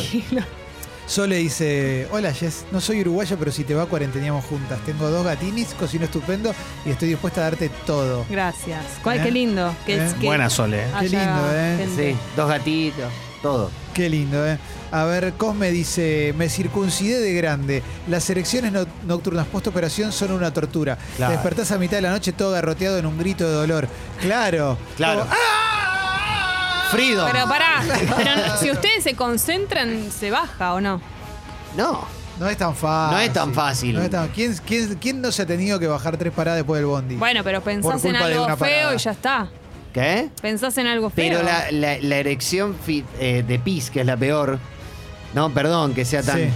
[1.07, 4.79] Sole dice, hola Jess, no soy uruguaya, pero si te va cuarenteníamos juntas.
[4.85, 6.53] Tengo dos gatinis, cocino estupendo
[6.85, 8.25] y estoy dispuesta a darte todo.
[8.29, 8.83] Gracias.
[9.03, 9.23] ¿Cuál, ¿Eh?
[9.23, 9.75] Qué lindo.
[9.85, 10.13] Que, ¿Eh?
[10.19, 10.81] que Buena Sole.
[10.83, 10.87] ¿eh?
[10.99, 11.75] Qué lindo, ¿eh?
[11.79, 12.11] gente.
[12.13, 13.11] Sí, dos gatitos,
[13.43, 13.69] todo.
[13.93, 14.57] Qué lindo, ¿eh?
[14.91, 17.83] A ver, Cosme dice, me circuncidé de grande.
[18.07, 20.97] Las erecciones no- nocturnas post-operación son una tortura.
[21.17, 21.31] Claro.
[21.33, 23.87] Te despertás a mitad de la noche todo garroteado en un grito de dolor.
[24.21, 24.77] Claro.
[24.97, 25.21] Claro.
[25.21, 25.74] Como, ¡ah!
[26.91, 27.29] Freedom.
[27.31, 27.83] Pero pará,
[28.17, 31.01] pero si ustedes se concentran, ¿se baja o no?
[31.77, 32.05] No.
[32.39, 33.15] No es tan fácil.
[33.15, 33.95] No es tan fácil.
[33.95, 36.79] No es tan- ¿Quién, quién, quién no se ha tenido que bajar tres paradas después
[36.79, 37.15] del bondi?
[37.15, 38.95] Bueno, pero pensás en culpa de algo una feo parada.
[38.95, 39.47] y ya está.
[39.93, 40.29] ¿Qué?
[40.41, 41.29] Pensás en algo feo.
[41.29, 44.59] Pero la, la- la erección fi- eh, de pis, que es la peor,
[45.33, 46.37] no, perdón, que sea tan...
[46.39, 46.49] Sí.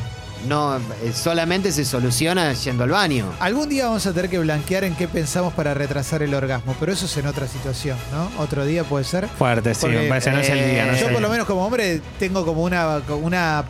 [0.47, 3.25] No, eh, solamente se soluciona yendo al baño.
[3.39, 6.93] Algún día vamos a tener que blanquear en qué pensamos para retrasar el orgasmo, pero
[6.93, 8.31] eso es en otra situación, ¿no?
[8.41, 9.27] Otro día puede ser.
[9.27, 10.85] Fuerte, sí, Porque, me parece, no es el día.
[10.85, 13.65] No eh, Yo el por lo menos como hombre tengo como una, una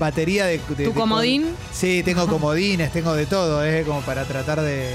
[0.00, 0.58] batería de...
[0.58, 1.46] de- ¿Tu de- comodín?
[1.72, 3.84] Sí, tengo comodines, tengo de todo, ¿eh?
[3.86, 4.94] Como para tratar de...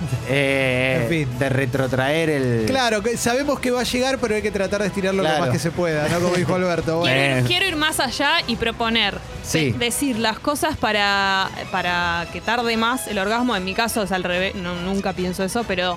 [0.28, 1.38] Eh, En fin.
[1.38, 2.64] De retrotraer el...
[2.66, 5.38] Claro, que sabemos que va a llegar, pero hay que tratar de estirarlo Claro.
[5.38, 6.20] lo más que se pueda, ¿no?
[6.20, 6.98] Como dijo Alberto.
[6.98, 7.14] Bueno.
[7.14, 7.44] Quiero, ir, Eh.
[7.46, 9.18] quiero ir más allá y proponer.
[9.42, 9.72] Sí.
[9.72, 13.56] de- decir las cosas para, para que tarde más el orgasmo.
[13.56, 15.94] En mi caso es al revés, no, nunca pienso eso, pero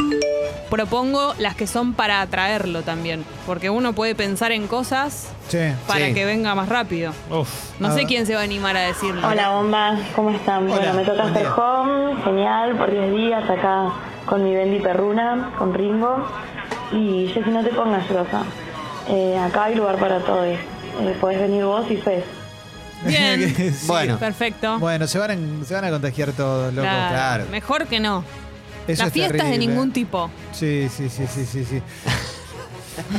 [0.69, 3.23] propongo las que son para atraerlo también.
[3.45, 5.59] Porque uno puede pensar en cosas Sí.
[5.87, 6.13] para Sí.
[6.13, 7.11] que venga más rápido.
[7.29, 7.49] Uf.
[7.79, 8.07] No A sé ver.
[8.07, 9.27] quién se va a animar a decirlo.
[9.27, 10.63] Hola bombas, ¿cómo están?
[10.63, 13.92] Hola, bueno, me toca hacer home, genial, por 10 días acá
[14.25, 16.25] con mi Bendy Perruna, con Ringo.
[16.91, 18.43] Y Jessy, no te pongas celosa.
[19.09, 20.45] Eh, acá hay lugar para todos.
[20.45, 20.57] Eh,
[21.19, 22.23] podés venir vos y Fez.
[23.05, 23.53] Bien.
[23.55, 23.87] Sí.
[23.87, 24.17] Bueno.
[24.17, 24.79] Perfecto.
[24.79, 26.87] Bueno, se van, a, se van a contagiar todos, loco.
[26.87, 27.09] Claro.
[27.09, 27.45] claro.
[27.51, 28.23] Mejor que no.
[28.87, 30.29] Eso Las es fiestas de ningún tipo.
[30.51, 31.81] Sí, sí, sí, sí, sí, sí.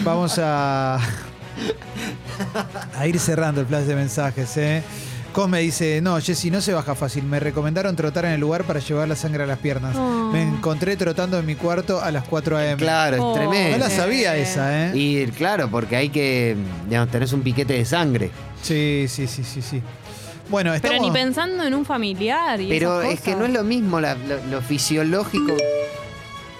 [0.02, 0.98] Vamos a,
[2.96, 4.82] a ir cerrando el flash de mensajes, ¿eh?
[5.34, 7.24] Cosme dice, no, Jessy, no se baja fácil.
[7.24, 9.96] Me recomendaron trotar en el lugar para llevar la sangre a las piernas.
[9.96, 10.30] Oh.
[10.32, 12.76] Me encontré trotando en mi cuarto a las 4 a.m.
[12.76, 13.30] Claro, es Oh.
[13.30, 13.78] No tremendo.
[13.78, 14.92] la sabía esa, ¿eh?
[14.94, 16.56] Y claro, porque hay que,
[16.88, 18.30] digamos, tenés un piquete de sangre.
[18.62, 19.82] Sí, sí, sí, sí, sí.
[20.48, 21.02] Bueno, Pero estamos...
[21.02, 24.14] ni pensando en un familiar y Pero esas es que no es lo mismo la-
[24.14, 25.56] lo, lo fisiológico.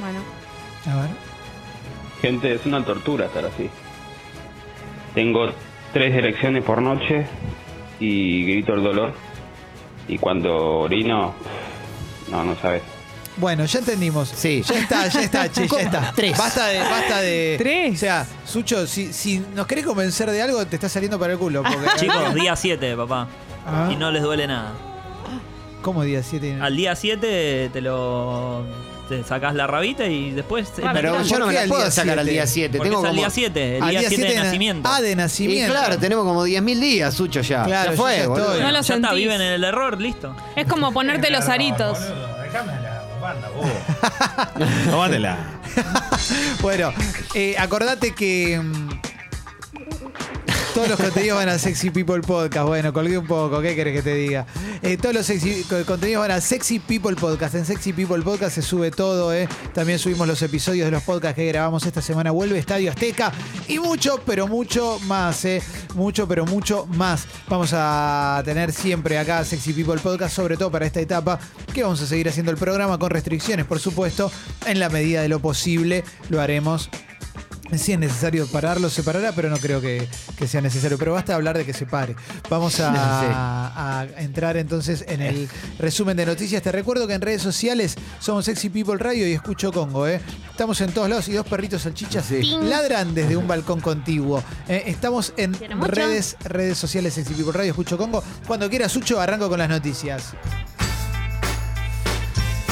[0.00, 0.18] Bueno.
[0.90, 1.10] A ver.
[2.20, 3.70] Gente, es una tortura estar así.
[5.14, 5.46] Tengo
[5.92, 7.24] tres erecciones por noche
[8.00, 9.14] y grito el dolor.
[10.08, 11.34] Y cuando orino,
[12.30, 12.82] no, no sabes.
[13.36, 14.28] Bueno, ya entendimos.
[14.28, 14.62] Sí.
[14.62, 16.12] Ya está, ya está, che, ya está.
[16.14, 16.36] Tres.
[16.38, 17.56] Basta de, basta de.
[17.58, 17.94] Tres.
[17.94, 21.38] O sea, Sucho, si, si nos querés convencer de algo, te está saliendo para el
[21.38, 21.62] culo.
[21.62, 23.28] Porque, Chicos, día 7, papá.
[23.66, 23.88] Ah.
[23.90, 24.72] Y no les duele nada.
[25.82, 26.58] ¿Cómo día 7?
[26.60, 28.64] Al día 7 te lo.
[29.08, 30.68] Te sacás la rabita y después.
[30.82, 32.78] Ah, Pero ¿por yo no me la puedo sacar al día 7.
[32.78, 33.20] Porque Tengo es al como...
[33.22, 34.88] día 7, el día día 7 de siete de- nacimiento.
[34.90, 35.72] Ah, de Y nacimiento.
[35.74, 37.64] claro, tenemos como 10.000 días, Sucho, ya.
[37.64, 38.44] Claro, ya fue, ya boludo.
[38.46, 38.60] estoy.
[38.62, 39.12] No lo ya está, sentís.
[39.14, 40.34] viven en el error, listo.
[40.56, 41.98] Es como ponerte los aritos.
[43.20, 43.66] Banda, vos.
[44.90, 45.38] Tómatela.
[46.60, 46.92] Bueno,
[47.34, 48.60] eh, acordate que.
[50.74, 52.66] Todos los contenidos van a Sexy People Podcast.
[52.66, 54.44] Bueno, colgué un poco, ¿qué querés que te diga?
[54.82, 57.54] Eh, todos los contenidos van a Sexy People Podcast.
[57.54, 59.48] En Sexy People Podcast se sube todo, ¿eh?
[59.72, 62.32] También subimos los episodios de los podcasts que grabamos esta semana.
[62.32, 63.30] Vuelve Estadio Azteca
[63.68, 65.62] y mucho, pero mucho más, ¿eh?
[65.94, 67.28] Mucho, pero mucho más.
[67.48, 71.38] Vamos a tener siempre acá Sexy People Podcast, sobre todo para esta etapa,
[71.72, 74.28] que vamos a seguir haciendo el programa con restricciones, por supuesto.
[74.66, 76.90] En la medida de lo posible lo haremos
[77.78, 80.98] si es necesario pararlo, se parará, pero no creo que, que sea necesario.
[80.98, 82.16] Pero basta hablar de que se pare.
[82.48, 82.92] Vamos a,
[84.00, 86.62] a entrar entonces en el resumen de noticias.
[86.62, 90.06] Te recuerdo que en redes sociales somos Sexy People Radio y Escucho Congo.
[90.06, 90.20] ¿eh?
[90.50, 94.42] Estamos en todos lados y dos perritos salchichas ladran desde un balcón contiguo.
[94.68, 94.84] ¿eh?
[94.86, 98.22] Estamos en redes, redes sociales Sexy People Radio, Escucho Congo.
[98.46, 100.34] Cuando quieras, Sucho, arranco con las noticias.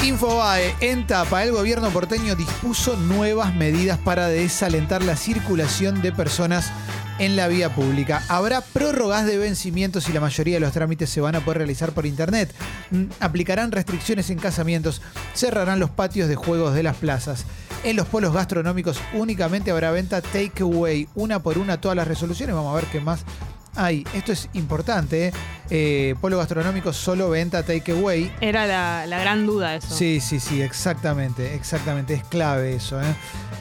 [0.02, 6.72] Infobae, en tapa, el gobierno porteño dispuso nuevas medidas para desalentar la circulación de personas
[7.20, 8.20] en la vía pública.
[8.28, 11.92] Habrá prórrogas de vencimientos y la mayoría de los trámites se van a poder realizar
[11.92, 12.52] por internet.
[12.90, 15.02] Mm, Aplicarán restricciones en casamientos,
[15.34, 17.44] cerrarán los patios de juegos de las plazas.
[17.84, 22.56] En los polos gastronómicos únicamente habrá venta takeaway, una por una todas las resoluciones.
[22.56, 23.24] Vamos a ver qué más
[23.74, 24.06] hay.
[24.14, 25.28] Esto es importante.
[25.28, 25.32] ¿eh?
[25.70, 28.32] Eh, polo gastronómico solo venta takeaway.
[28.40, 29.94] Era la, la gran duda eso.
[29.94, 33.00] Sí, sí, sí, exactamente, exactamente, es clave eso.
[33.00, 33.14] ¿eh?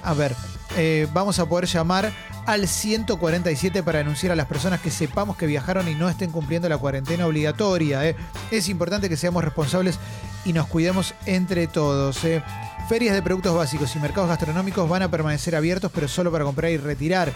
[0.03, 0.35] A ver,
[0.77, 2.11] eh, vamos a poder llamar
[2.45, 6.67] al 147 para anunciar a las personas que sepamos que viajaron y no estén cumpliendo
[6.69, 8.07] la cuarentena obligatoria.
[8.07, 8.15] ¿eh?
[8.51, 9.99] Es importante que seamos responsables
[10.45, 12.19] y nos cuidemos entre todos.
[12.89, 16.71] Ferias de productos básicos y mercados gastronómicos van a permanecer abiertos, pero solo para comprar
[16.71, 17.31] y retirar.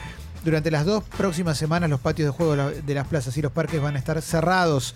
[0.46, 3.42] Durante las dos próximas semanas los patios de juego de la- de las plazas y
[3.42, 4.94] los parques van a estar cerrados.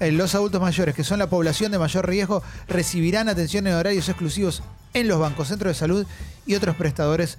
[0.00, 4.08] Eh, Los adultos mayores, que son la población de mayor riesgo, recibirán atención en horarios
[4.08, 6.06] exclusivos en los bancos, centros de salud
[6.46, 7.38] y otros prestadores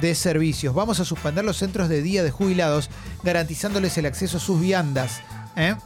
[0.00, 0.74] de servicios.
[0.74, 2.90] Vamos a suspender los centros de día de jubilados,
[3.22, 5.20] garantizándoles el acceso a sus viandas.
[5.56, 5.76] ¿eh?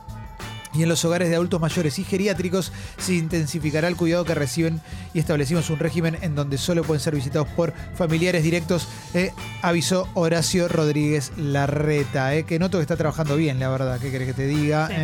[0.76, 4.80] Y en los hogares de adultos mayores y geriátricos se intensificará el cuidado que reciben
[5.14, 10.08] y establecimos un régimen en donde solo pueden ser visitados por familiares directos, eh, avisó
[10.14, 14.34] Horacio Rodríguez Larreta, eh, que noto que está trabajando bien, la verdad, ¿qué querés que
[14.34, 14.88] te diga?
[14.88, 14.94] Sí.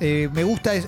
[0.00, 0.86] Eh, me gusta, es,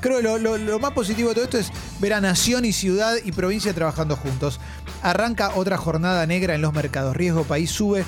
[0.00, 2.72] creo que lo, lo- lo más positivo de todo esto es ver a nación y
[2.72, 4.58] ciudad y provincia trabajando juntos.
[5.02, 8.04] Arranca otra jornada negra en los mercados, riesgo país sube,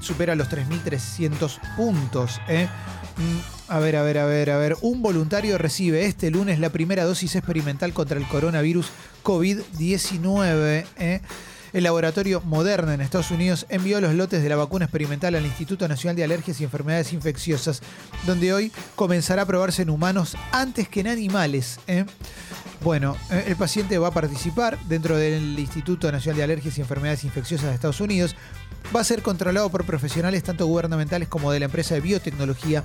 [0.00, 2.40] supera los 3.300 puntos.
[2.48, 2.68] eh.
[3.66, 4.76] A ver, a ver, a ver, a ver.
[4.82, 8.90] Un voluntario recibe este lunes la primera dosis experimental contra el coronavirus
[9.22, 10.84] COVID-19.
[10.98, 11.20] ¿eh?
[11.72, 15.88] El laboratorio Moderna en Estados Unidos envió los lotes de la vacuna experimental al Instituto
[15.88, 17.80] Nacional de Alergias y Enfermedades Infecciosas,
[18.26, 21.80] donde hoy comenzará a probarse en humanos antes que en animales.
[21.86, 22.04] ¿eh?
[22.82, 27.24] Bueno, eh, el paciente va a participar dentro del Instituto Nacional de Alergias y Enfermedades
[27.24, 28.36] Infecciosas de Estados Unidos.
[28.94, 32.84] Va a ser controlado por profesionales tanto gubernamentales como de la empresa de biotecnología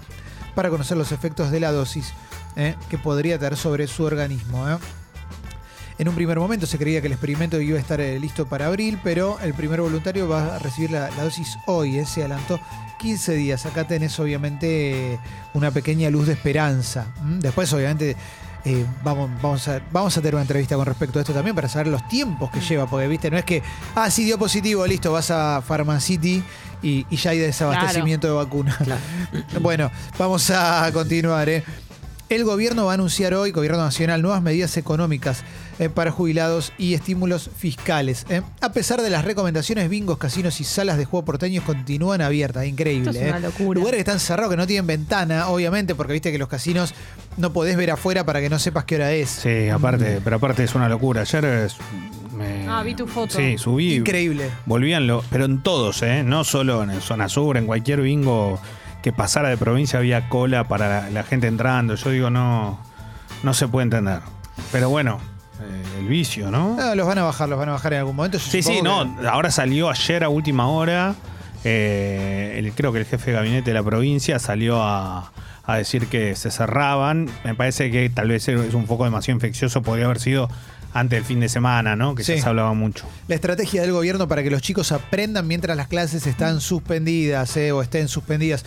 [0.55, 2.13] para conocer los efectos de la dosis
[2.55, 4.69] eh, que podría tener sobre su organismo.
[4.69, 4.77] ¿eh?
[5.97, 8.67] En un primer momento se creía que el experimento iba a estar eh, listo para
[8.67, 12.59] abril, pero el primer voluntario va a recibir la, la dosis hoy, se adelantó
[12.99, 13.65] 15 días.
[13.65, 15.19] Acá tenés obviamente
[15.53, 17.07] una pequeña luz de esperanza.
[17.39, 18.15] Después obviamente
[18.65, 21.69] eh, vamos, vamos, a, vamos a tener una entrevista con respecto a esto también para
[21.69, 23.63] saber los tiempos que lleva, porque viste, no es que,
[23.95, 26.43] ah, sí dio positivo, listo, vas a Pharmacity
[26.81, 28.77] y, y ya hay desabastecimiento de vacunas.
[29.61, 31.63] bueno, vamos a continuar, ¿eh?
[32.29, 35.43] El gobierno va a anunciar hoy, gobierno nacional, nuevas medidas económicas
[35.79, 38.27] eh, para jubilados y estímulos fiscales.
[38.29, 38.43] ¿eh?
[38.61, 42.67] A pesar de las recomendaciones, bingos, casinos y salas de juego porteños continúan abiertas.
[42.67, 43.09] Increíble.
[43.09, 43.41] Esto es una ¿eh?
[43.41, 43.79] locura.
[43.79, 46.93] Lugares que están cerrados, que no tienen ventana, obviamente, porque viste que los casinos
[47.37, 49.29] no podés ver afuera para que no sepas qué hora es.
[49.29, 51.21] Sí, aparte, pero aparte es una locura.
[51.21, 51.77] Ayer es-
[52.37, 53.35] me- Ah, vi tu foto.
[53.37, 53.95] Sí, subí.
[53.95, 54.51] Increíble.
[54.67, 56.21] Volvían, lo, pero en todos, ¿eh?
[56.23, 58.59] No solo en zona sur, en cualquier bingo
[59.01, 61.95] que pasara de provincia había cola para la, la gente entrando.
[61.95, 62.79] Yo digo, no,
[63.43, 64.19] no se puede entender.
[64.71, 65.19] Pero bueno,
[65.61, 66.77] eh, el vicio, ¿no?
[66.79, 68.37] Ah, los van a bajar, los van a bajar en algún momento.
[68.37, 69.15] Yo Sí, sí, no.
[69.19, 71.15] que- Ahora salió ayer a última hora.
[71.65, 75.31] eh, el- creo que el jefe de gabinete de la provincia salió a,
[75.65, 77.29] a decir que se cerraban.
[77.43, 79.81] Me parece que tal vez es un foco demasiado infeccioso.
[79.81, 80.49] Podría haber sido
[80.93, 82.15] antes del fin de semana, ¿no?
[82.15, 82.41] Que ya Sí.
[82.41, 83.05] se hablaba mucho.
[83.27, 87.71] La estrategia del gobierno para que los chicos aprendan mientras las clases están suspendidas eh,
[87.71, 88.65] o estén suspendidas.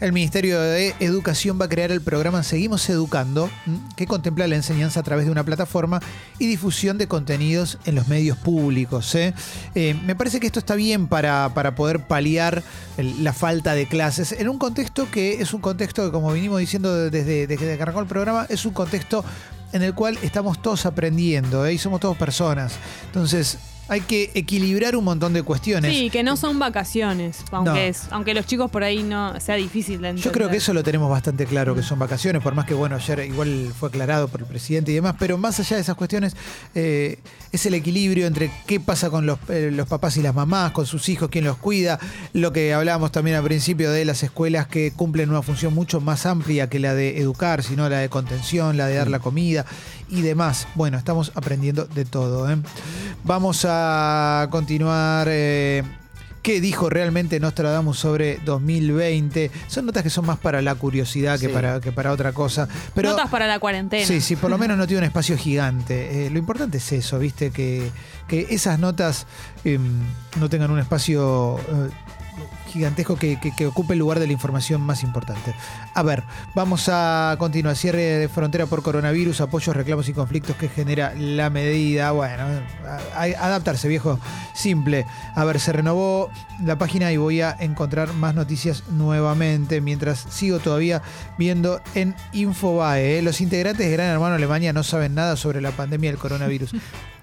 [0.00, 3.48] El Ministerio de Educación va a crear el programa Seguimos Educando,
[3.94, 6.00] que contempla la enseñanza a través de una plataforma
[6.40, 9.14] y difusión de contenidos en los medios públicos.
[9.14, 9.32] ¿eh?
[9.76, 12.64] Eh, me parece que esto está bien para, para poder paliar
[12.96, 16.58] el- la falta de clases en un contexto que es un contexto que, como vinimos
[16.58, 19.24] diciendo desde, desde que arrancó el programa, es un contexto
[19.72, 21.74] en el cual estamos todos aprendiendo ¿eh?
[21.74, 22.74] y somos todos personas.
[23.06, 23.58] Entonces,
[23.88, 25.94] hay que equilibrar un montón de cuestiones.
[25.94, 27.76] Sí, que no son vacaciones, aunque, No.
[27.76, 30.24] es, aunque los chicos por ahí no sea difícil de entender.
[30.24, 32.96] Yo creo que eso lo tenemos bastante claro, que son vacaciones, por más que, bueno,
[32.96, 36.34] ayer igual fue aclarado por el presidente y demás, pero más allá de esas cuestiones,
[36.74, 37.18] eh,
[37.50, 40.86] es el equilibrio entre qué pasa con los, eh, los papás y las mamás, con
[40.86, 41.98] sus hijos, quién los cuida,
[42.32, 46.24] lo que hablábamos también al principio de las escuelas que cumplen una función mucho más
[46.24, 49.66] amplia que la de educar, sino la de contención, la de dar la comida
[50.12, 50.68] y demás.
[50.74, 52.48] Bueno, estamos aprendiendo de todo.
[52.50, 52.56] ¿eh?
[53.24, 55.26] Vamos a continuar.
[55.30, 55.82] eh,
[56.42, 59.52] ¿Qué dijo realmente Nostradamus sobre 2020?
[59.68, 61.52] Son notas que son más para la curiosidad que, Sí.
[61.52, 62.66] para, que para otra cosa.
[62.96, 64.04] Pero, Notas para la cuarentena.
[64.04, 66.26] Sí, sí, por lo menos no tiene un espacio gigante.
[66.26, 67.52] Eh, lo importante es eso, ¿viste?
[67.52, 67.88] Que,
[68.26, 69.26] que esas notas
[69.64, 69.80] em,
[70.40, 71.90] no tengan un espacio eh,
[72.72, 75.54] gigantesco que, que- ocupe el lugar de la información más importante.
[75.94, 77.76] A ver, vamos a continuar.
[77.76, 82.10] Cierre de frontera por coronavirus, apoyos, reclamos y conflictos que genera la medida.
[82.12, 82.44] Bueno,
[83.38, 84.18] adaptarse, viejo.
[84.54, 85.06] Simple.
[85.34, 86.30] A ver, se renovó
[86.64, 91.02] la página y voy a encontrar más noticias nuevamente mientras sigo todavía
[91.38, 93.18] viendo en Infobae.
[93.18, 93.22] ¿eh?
[93.22, 96.72] Los integrantes de Gran Hermano Alemania no saben nada sobre la pandemia del coronavirus.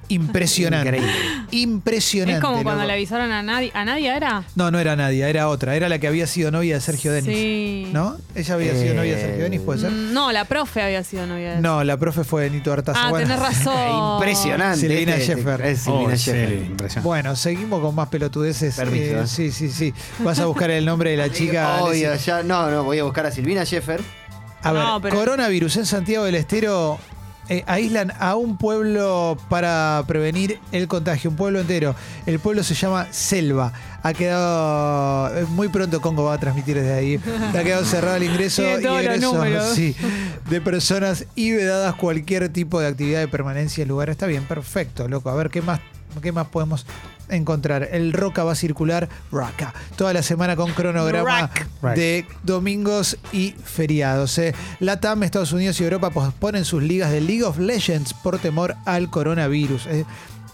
[0.09, 0.89] Impresionante.
[0.89, 1.13] Increíble.
[1.51, 2.37] Impresionante.
[2.39, 2.87] Es como cuando loco.
[2.87, 3.71] le avisaron a nadie.
[3.73, 4.43] ¿A nadie era?
[4.55, 5.75] No, no era Nadia, era otra.
[5.75, 7.35] Era la que había sido novia de Sergio Denis.
[7.35, 7.87] Sí.
[7.93, 8.17] ¿No?
[8.35, 9.91] Ella había sido novia de Sergio Denis, ¿puede ser?
[9.91, 11.61] Mm, No, la profe había sido novia de él.
[11.61, 12.99] No, la profe fue Nito Artaza.
[13.05, 13.27] Ah, Bueno.
[13.27, 14.13] tenés razón.
[14.15, 14.79] Impresionante.
[14.79, 15.61] Silvina este- Sheffer.
[15.61, 16.49] Es Silvina Oh, Sheffer.
[16.49, 17.07] sí, impresionante.
[17.07, 18.75] Bueno, seguimos con más pelotudeces.
[18.75, 19.27] Permiso, Eh, ¿eh?
[19.27, 19.93] sí, sí, sí.
[20.19, 21.83] Vas a buscar el nombre de la chica.
[21.83, 24.01] Obvio, ya, no, no, voy a buscar a Silvina Sheffer.
[24.61, 26.99] A ver, pero- coronavirus en Santiago del Estero.
[27.49, 31.95] Eh, aíslan a un pueblo para prevenir el contagio, un pueblo entero.
[32.25, 33.73] El pueblo se llama Selva.
[34.03, 35.37] Ha quedado.
[35.37, 37.19] eh, Muy pronto Congo va a transmitir desde ahí.
[37.55, 39.43] Ha quedado cerrado el ingreso y egreso
[39.75, 39.95] sí,
[40.49, 44.09] de personas y vedadas cualquier tipo de actividad de permanencia en lugar.
[44.09, 45.29] Está bien, perfecto, loco.
[45.29, 45.79] A ver qué más,
[46.21, 46.85] qué más podemos
[47.29, 47.87] encontrar.
[47.91, 51.65] El Roca va a circular Roca toda la semana con cronograma Rock.
[51.95, 54.37] De domingos y feriados.
[54.39, 54.53] eh.
[54.79, 58.75] La TAM, Estados Unidos y Europa posponen sus ligas de League of Legends por temor
[58.85, 59.85] al coronavirus.
[59.87, 60.05] eh.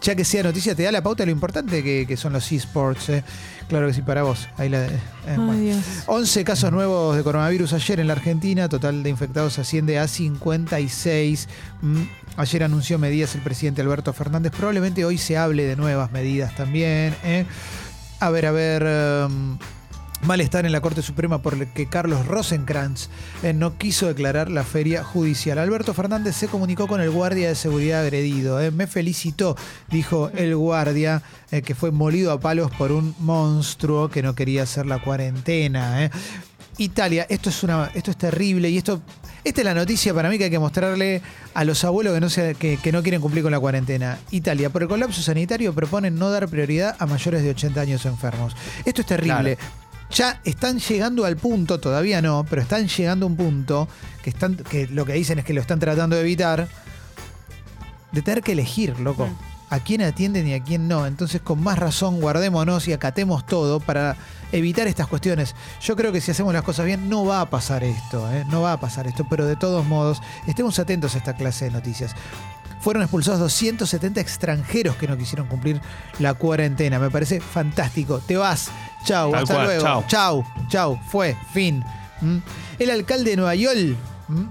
[0.05, 2.51] Ya que sea noticia, te da la pauta de lo importante que, que son los
[2.51, 3.09] esports.
[3.09, 3.23] eh.
[3.67, 4.47] Claro que sí, para vos.
[4.55, 5.53] Ahí la, eh, Ay, bueno.
[5.53, 5.83] Dios.
[6.05, 11.49] 11 casos nuevos de coronavirus ayer en la Argentina, total de infectados asciende a 56.
[11.81, 12.01] Mm,
[12.37, 17.15] Ayer anunció medidas el presidente Alberto Fernández, probablemente hoy se hable de nuevas medidas también.
[17.23, 17.45] ¿eh?
[18.19, 18.83] A ver, a ver...
[18.85, 19.57] em,
[20.25, 23.09] Malestar en la Corte Suprema por el que Carlos Rosenkrantz
[23.43, 25.59] eh, no quiso declarar la feria judicial.
[25.59, 28.59] Alberto Fernández se comunicó con el guardia de seguridad agredido.
[28.59, 28.71] eh.
[28.71, 29.55] Me felicitó,
[29.89, 34.63] dijo el guardia, eh, que fue molido a palos por un monstruo que no quería
[34.63, 36.09] hacer la cuarentena.
[36.77, 39.01] Italia, esto es una, esto es terrible y esto,
[39.43, 41.21] esta es la noticia para mí que hay que mostrarle
[41.53, 44.17] a los abuelos que no, que no quieren cumplir con la cuarentena.
[44.31, 48.55] Italia, por el colapso sanitario proponen no dar prioridad a mayores de 80 años enfermos.
[48.83, 49.57] Esto es terrible.
[50.11, 53.87] Ya están llegando al punto, todavía no, pero están llegando a un punto
[54.23, 56.67] que están, que lo que dicen es que lo están tratando de evitar,
[58.11, 59.27] de tener que elegir, loco.
[59.69, 61.07] A quién atienden y a quién no.
[61.07, 64.15] Entonces, con más razón, guardémonos y acatemos todo para
[64.51, 65.55] evitar estas cuestiones.
[65.81, 68.45] Yo creo que si hacemos las cosas bien, no va a pasar esto, ¿eh?
[68.49, 71.71] no va a pasar esto, pero de todos modos, estemos atentos a esta clase de
[71.71, 72.15] noticias.
[72.85, 75.81] Fueron expulsados 270 extranjeros que no quisieron cumplir
[76.19, 76.99] la cuarentena.
[76.99, 78.19] Me parece fantástico.
[78.19, 78.69] Te vas.
[79.03, 79.31] Chau.
[79.31, 79.81] Tal hasta cual, luego.
[79.81, 80.05] chau.
[80.07, 80.45] Chau.
[80.69, 80.99] Chau.
[81.07, 81.35] Fue.
[81.51, 81.83] Fin.
[82.21, 82.37] ¿Mm?
[82.77, 83.75] El alcalde de Nueva York
[84.29, 84.49] ¿m?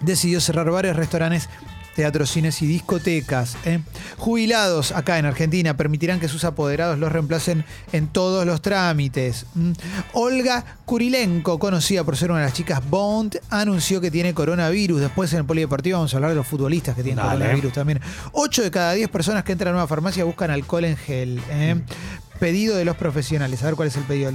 [0.00, 1.50] decidió cerrar varios restaurantes,
[2.00, 3.58] teatros, cines y discotecas.
[3.66, 3.80] ¿eh?
[4.16, 9.44] Jubilados acá en Argentina permitirán que sus apoderados los reemplacen en todos los trámites.
[10.14, 14.98] Olga Kurilenko, conocida por ser una de las chicas Bond, anunció que tiene coronavirus.
[15.02, 17.38] Después en el polideportivo vamos a hablar de los futbolistas que tienen Dale.
[17.38, 18.00] coronavirus también.
[18.32, 21.42] 8 de cada 10 personas que entran a una farmacia buscan alcohol en gel.
[21.50, 21.82] ¿eh?
[22.40, 23.62] Pedido de los profesionales.
[23.62, 24.32] A ver cuál es el pedido.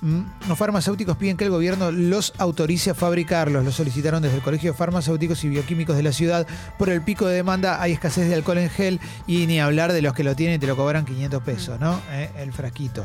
[0.00, 3.64] Mm, Los farmacéuticos piden que el gobierno los autorice a fabricarlos.
[3.64, 6.46] Lo solicitaron desde el Colegio de Farmacéuticos y Bioquímicos de la ciudad.
[6.78, 10.00] Por el pico de demanda hay escasez de alcohol en gel y ni hablar de
[10.00, 12.00] los que lo tienen y te lo cobran 500 pesos, ¿no?
[12.12, 13.04] Eh, El frasquito.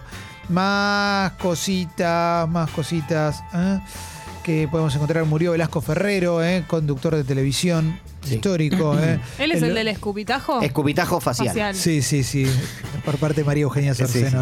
[0.49, 3.43] Más cositas, más cositas.
[3.53, 3.79] ¿eh?
[4.43, 5.23] Que podemos encontrar.
[5.25, 6.63] Murió Velasco Ferrero, ¿eh?
[6.67, 8.35] conductor de televisión Sí.
[8.35, 8.97] histórico.
[8.99, 9.19] ¿eh?
[9.37, 10.61] ¿Él es el del escupitajo?
[10.61, 11.47] Escupitajo facial.
[11.49, 11.75] Facial.
[11.75, 12.45] Sí, sí, sí.
[13.03, 14.35] Por parte de María Eugenia sí, sí, sí.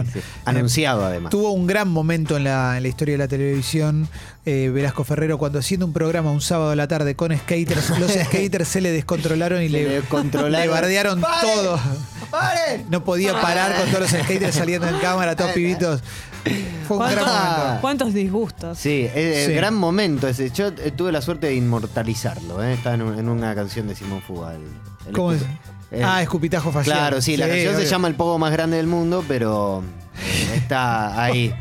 [0.46, 1.32] Anunciado además.
[1.32, 4.08] Tuvo un gran momento en la, en la historia de la televisión,
[4.46, 8.12] eh, Velasco Ferrero, cuando haciendo un programa un sábado a la tarde con skaters, los
[8.26, 10.52] skaters se le descontrolaron y le, le descontrolaron.
[10.62, 11.42] le bardearon ¡Paren!
[11.56, 11.80] todo.
[12.30, 12.86] ¡Paren!
[12.92, 16.02] No podía parar con todos los skaters saliendo en cámara, todos pibitos.
[16.88, 17.82] Fue un gran ¿Cuántos, momento.
[17.82, 18.78] cuántos disgustos?
[18.78, 19.54] Sí, es Sí.
[19.54, 20.50] gran momento ese.
[20.52, 22.64] Yo eh, tuve la suerte de inmortalizarlo.
[22.64, 22.74] ¿eh?
[22.74, 24.56] Está en, un- en una canción de Simón Fuga.
[24.56, 24.62] el-
[25.08, 25.42] el ¿Cómo es?
[25.92, 26.98] Eh, ah, escupitajo facial.
[26.98, 27.90] Claro, sí, la canción se obvio.
[27.90, 30.01] llama El Pogo Más Grande del Mundo, pero eh,
[30.54, 31.54] está ahí.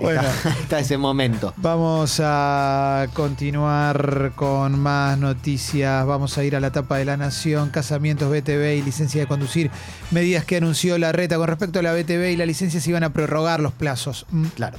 [0.00, 0.20] Bueno.
[0.22, 1.52] Está, está ese momento.
[1.56, 6.06] Vamos a continuar con más noticias.
[6.06, 9.70] Vamos a ir a la tapa de la Nación, casamientos BTV y licencia de conducir.
[10.10, 13.04] Medidas que anunció la reta con respecto a la BTV y la licencia se iban
[13.04, 14.26] a prorrogar los plazos.
[14.30, 14.78] Mm, Claro.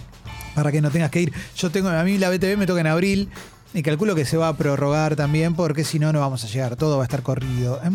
[0.55, 1.33] Para que no tengas que ir.
[1.55, 3.29] Yo tengo, a mí la BTV me toca en abril
[3.73, 6.75] y calculo que se va a prorrogar también porque si no, no vamos a llegar.
[6.75, 7.79] Todo va a estar corrido.
[7.83, 7.89] ¿eh?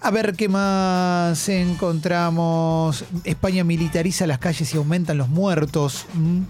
[0.00, 3.04] A ver qué más encontramos.
[3.24, 6.06] España militariza las calles y aumentan los muertos.
[6.14, 6.42] Mm.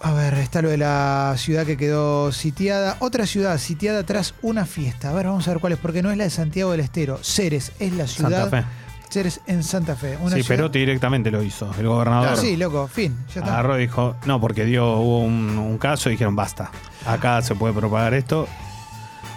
[0.00, 2.96] A ver, está lo de la ciudad que quedó sitiada.
[3.00, 5.10] Otra ciudad sitiada tras una fiesta.
[5.10, 7.18] A ver, vamos a ver cuál es, porque no es la de Santiago del Estero.
[7.22, 8.42] Ceres es la ciudad.
[8.50, 8.68] Santa Fe.
[9.10, 10.16] Ceres en Santa Fe.
[10.20, 12.36] Una sí, ciudad- Perotti directamente lo hizo, el gobernador.
[12.36, 13.16] Sí, loco, fin.
[13.34, 13.52] Ya está.
[13.54, 16.70] Agarró y dijo, no, porque dio, hubo un, un caso y dijeron, basta,
[17.06, 18.46] acá se puede propagar esto.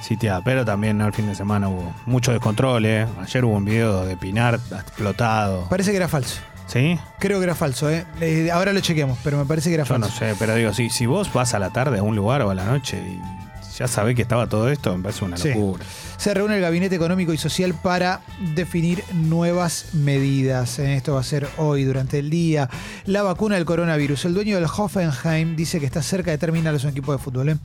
[0.01, 1.07] Sitiada, pero también ¿no?
[1.07, 2.85] el fin de semana hubo mucho descontrol.
[2.85, 3.05] ¿eh?
[3.21, 5.67] Ayer hubo un video de Pinar explotado.
[5.69, 6.39] Parece que era falso.
[6.67, 6.99] ¿Sí?
[7.19, 8.05] Creo que era falso, ¿eh?
[8.19, 10.09] Eh, ahora lo chequeamos, pero me parece que era Yo falso.
[10.09, 12.49] no sé, pero digo, si, si vos vas a la tarde a un lugar o
[12.49, 13.21] a la noche y
[13.77, 15.49] ya sabés que estaba todo esto, me parece una Sí.
[15.49, 15.85] locura.
[16.17, 18.21] Se reúne el Gabinete Económico y Social para
[18.55, 20.79] definir nuevas medidas.
[20.79, 22.69] Eh, Esto va a ser hoy durante el día.
[23.05, 24.25] La vacuna del coronavirus.
[24.25, 27.49] El dueño del Hoffenheim dice que está cerca de terminar su equipo de fútbol.
[27.49, 27.57] ¿eh?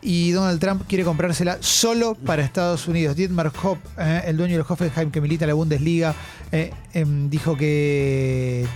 [0.00, 3.16] Y Donald Trump quiere comprársela solo para Estados Unidos.
[3.16, 6.14] Dietmar Hopp, eh, el dueño del Hoffenheim que milita en la Bundesliga,
[6.52, 8.66] eh, em, dijo que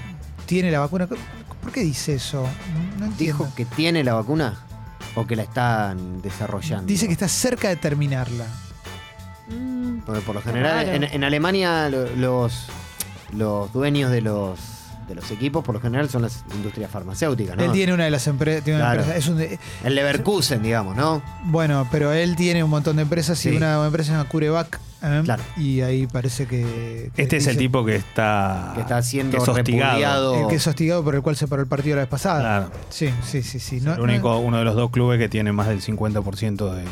[0.46, 1.06] tiene la vacuna.
[1.06, 2.42] ¿Por qué dice eso?
[2.98, 3.38] No entiendo.
[3.44, 4.64] ¿Dijo que tiene la vacuna
[5.14, 6.86] o que la están desarrollando?
[6.86, 8.46] Dice que está cerca de terminarla.
[9.48, 10.96] Mm, Porque por lo general, raro.
[10.96, 12.66] en, en Alemania lo- los,
[13.32, 14.58] los dueños de los,
[15.08, 17.62] de los equipos por lo general son las industrias farmacéuticas, ¿no?
[17.64, 18.62] Él tiene una de las empresas.
[18.64, 19.02] Claro.
[19.02, 21.22] Es un, El Leverkusen, digamos, ¿no?
[21.44, 24.80] Bueno, pero él tiene un montón de empresas y una empresa se llama Curevac.
[25.02, 25.20] ¿eh?
[25.24, 25.42] Claro.
[25.56, 27.10] Y ahí parece que.
[27.14, 29.92] que Este es el tipo que está, Que está siendo que es hostigado.
[29.92, 30.40] repudiado.
[30.42, 32.40] El que es hostigado por el cual se paró el partido la vez pasada.
[32.40, 32.70] Claro.
[32.90, 33.58] Sí, sí, sí.
[33.58, 33.80] sí.
[33.80, 36.84] No- el único, no- uno de los dos clubes que tiene más del 50% de,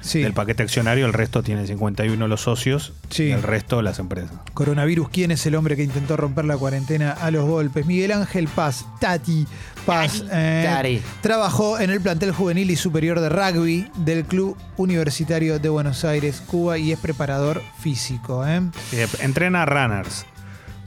[0.00, 0.20] sí.
[0.20, 3.24] del paquete accionario, el resto tiene 51 los socios Sí.
[3.24, 4.32] y el resto las empresas.
[4.54, 7.86] Coronavirus, ¿quién es el hombre que intentó romper la cuarentena a los golpes?
[7.86, 9.46] Miguel Ángel Paz, Tati
[9.86, 10.24] Paz.
[10.30, 11.00] eh, Tati.
[11.20, 16.42] Trabajó en el plantel juvenil y superior de rugby del Club Universitario de Buenos Aires,
[16.46, 18.46] Cuba, y es preparador físico.
[18.46, 18.60] ¿eh?
[18.92, 20.26] Eh, entrena runners.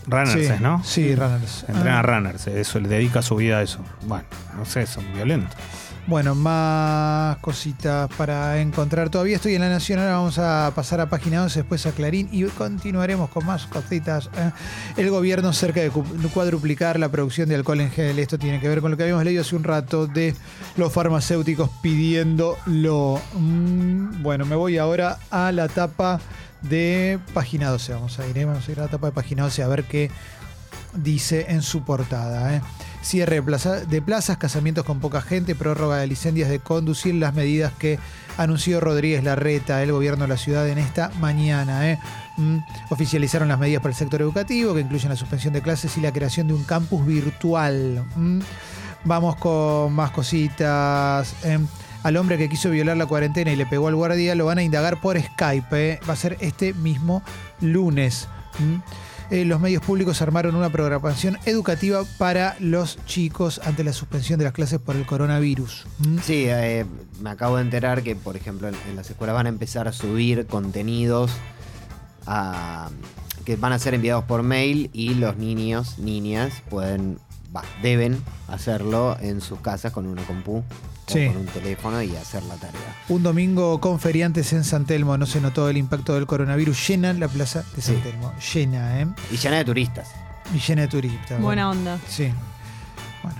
[0.07, 0.83] Runners, Sí, es, ¿no?
[0.83, 1.65] Sí, runners.
[1.67, 2.01] Entrena Ah.
[2.01, 3.79] runners, eso, le dedica su vida a eso.
[4.03, 4.25] Bueno,
[4.57, 5.55] no sé, son violentos.
[6.07, 9.11] Bueno, más cositas para encontrar.
[9.11, 12.27] Todavía estoy en La Nación, ahora vamos a pasar a página 11, después a Clarín
[12.31, 14.27] y continuaremos con más cositas.
[14.35, 14.49] ¿eh?
[14.97, 18.17] El gobierno cerca de cu- cuadruplicar la producción de alcohol en gel.
[18.17, 20.35] Esto tiene que ver con lo que habíamos leído hace un rato de
[20.75, 23.21] los farmacéuticos pidiéndolo.
[23.35, 26.19] Mm, bueno, me voy ahora a la tapa
[26.61, 27.93] de página 12.
[27.93, 28.45] Vamos a ir, ¿eh?
[28.45, 30.11] vamos a ir a la tapa de página 12 a ver qué
[30.95, 32.55] dice en su portada.
[32.55, 32.61] ¿eh?
[33.01, 37.33] Cierre de, plaza- de plazas, casamientos con poca gente, prórroga de licencias de conducir, las
[37.33, 37.97] medidas que
[38.37, 41.89] anunció Rodríguez Larreta, el gobierno de la ciudad, en esta mañana.
[41.89, 41.99] ¿eh?
[42.37, 42.57] Mm,
[42.89, 46.11] Oficializaron las medidas para el sector educativo, que incluyen la suspensión de clases y la
[46.11, 48.03] creación de un campus virtual.
[48.15, 48.39] Mm,
[49.03, 51.33] Vamos con más cositas.
[52.03, 54.63] Al hombre que quiso violar la cuarentena y le pegó al guardia lo van a
[54.63, 55.67] indagar por Skype.
[55.93, 55.99] ¿eh?
[56.09, 57.21] Va a ser este mismo
[57.59, 58.27] lunes.
[58.59, 58.75] Mm.
[59.33, 64.43] Eh, los medios públicos armaron una programación educativa para los chicos ante la suspensión de
[64.45, 65.85] las clases por el coronavirus.
[65.99, 66.17] ¿Mm?
[66.21, 66.85] Sí, eh,
[67.21, 70.47] me acabo de enterar que, por ejemplo, en, las escuelas van a empezar a subir
[70.47, 71.31] contenidos
[72.25, 72.89] a-
[73.45, 77.17] que van a ser enviados por mail y los niños, niñas, pueden,
[77.55, 80.63] va, deben hacerlo en sus casas con una compu o
[81.07, 81.27] Sí.
[81.27, 82.79] con un teléfono y hacer la tarea.
[83.09, 85.17] Un domingo con feriantes en San Telmo.
[85.17, 86.87] No se notó el impacto del coronavirus.
[86.87, 88.01] Llena la plaza de San Sí.
[88.01, 88.33] Telmo.
[88.53, 89.07] Llena, ¿eh?
[89.31, 90.09] Y llena de turistas.
[90.55, 91.41] Y llena de turistas.
[91.41, 91.99] Buena Bueno, onda.
[92.07, 92.31] Sí.
[93.23, 93.37] Bueno.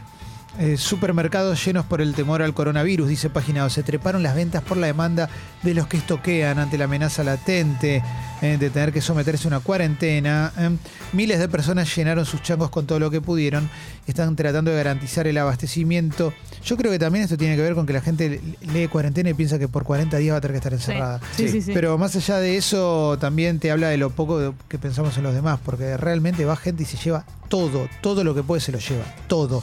[0.59, 3.83] Eh, supermercados llenos por el temor al coronavirus, dice página 12.
[3.83, 5.29] Treparon las ventas por la demanda
[5.63, 8.03] de los que estoquean ante la amenaza latente
[8.41, 10.51] eh, de tener que someterse a una cuarentena.
[10.57, 10.69] eh.
[11.13, 13.69] Miles de personas llenaron sus changos con todo lo que pudieron.
[14.07, 16.33] Están tratando de garantizar el abastecimiento.
[16.63, 18.41] Yo creo que también esto tiene que ver con que la gente
[18.73, 21.19] lee cuarentena y piensa que por 40 días va a tener que estar encerrada.
[21.35, 21.71] Sí, sí, sí.
[21.73, 25.33] Pero más allá de eso, también te habla de lo poco que pensamos en los
[25.33, 28.79] demás, porque realmente va gente y se lleva todo, todo lo que puede se lo
[28.79, 29.61] lleva, todo.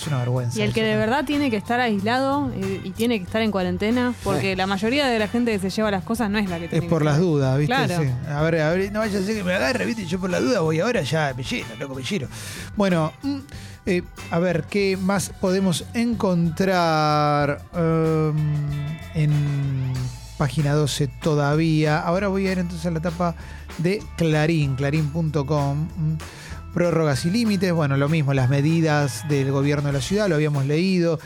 [0.00, 0.58] Es una vergüenza.
[0.58, 3.50] Y el que de verdad tiene que estar aislado y, y tiene que estar en
[3.50, 6.58] cuarentena, porque la mayoría de la gente que se lleva las cosas no es la
[6.58, 7.26] que Es tiene por que las estar.
[7.26, 7.74] dudas, ¿viste?
[7.74, 8.02] Claro.
[8.02, 8.10] Sí.
[8.28, 10.06] A ver, a ver, no vaya a ser que me agarre, ¿viste?
[10.06, 12.28] Yo por la duda voy ahora, ya me lleno, loco, me lleno.
[12.76, 13.36] Bueno, mm,
[13.86, 18.36] eh, a ver, ¿qué más podemos encontrar um,
[19.14, 19.92] en
[20.38, 21.98] página 12 todavía?
[22.00, 23.34] Ahora voy a ir entonces a la etapa
[23.78, 25.86] de Clarín, clarín.com.
[26.70, 26.74] Mm.
[26.74, 30.66] Prórrogas y límites, bueno, lo mismo, las medidas del gobierno de la ciudad, lo habíamos
[30.66, 31.18] leído.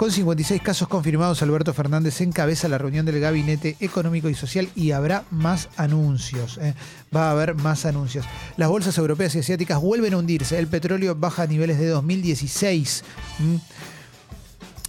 [0.00, 4.92] Con 56 casos confirmados, Alberto Fernández encabeza la reunión del Gabinete Económico y Social y
[4.92, 6.56] habrá más anuncios.
[6.56, 6.74] ¿eh?
[7.14, 8.24] Va a haber más anuncios.
[8.56, 10.58] Las bolsas europeas y asiáticas vuelven a hundirse.
[10.58, 13.04] El petróleo baja a niveles de 2016.
[13.40, 13.60] ¿m?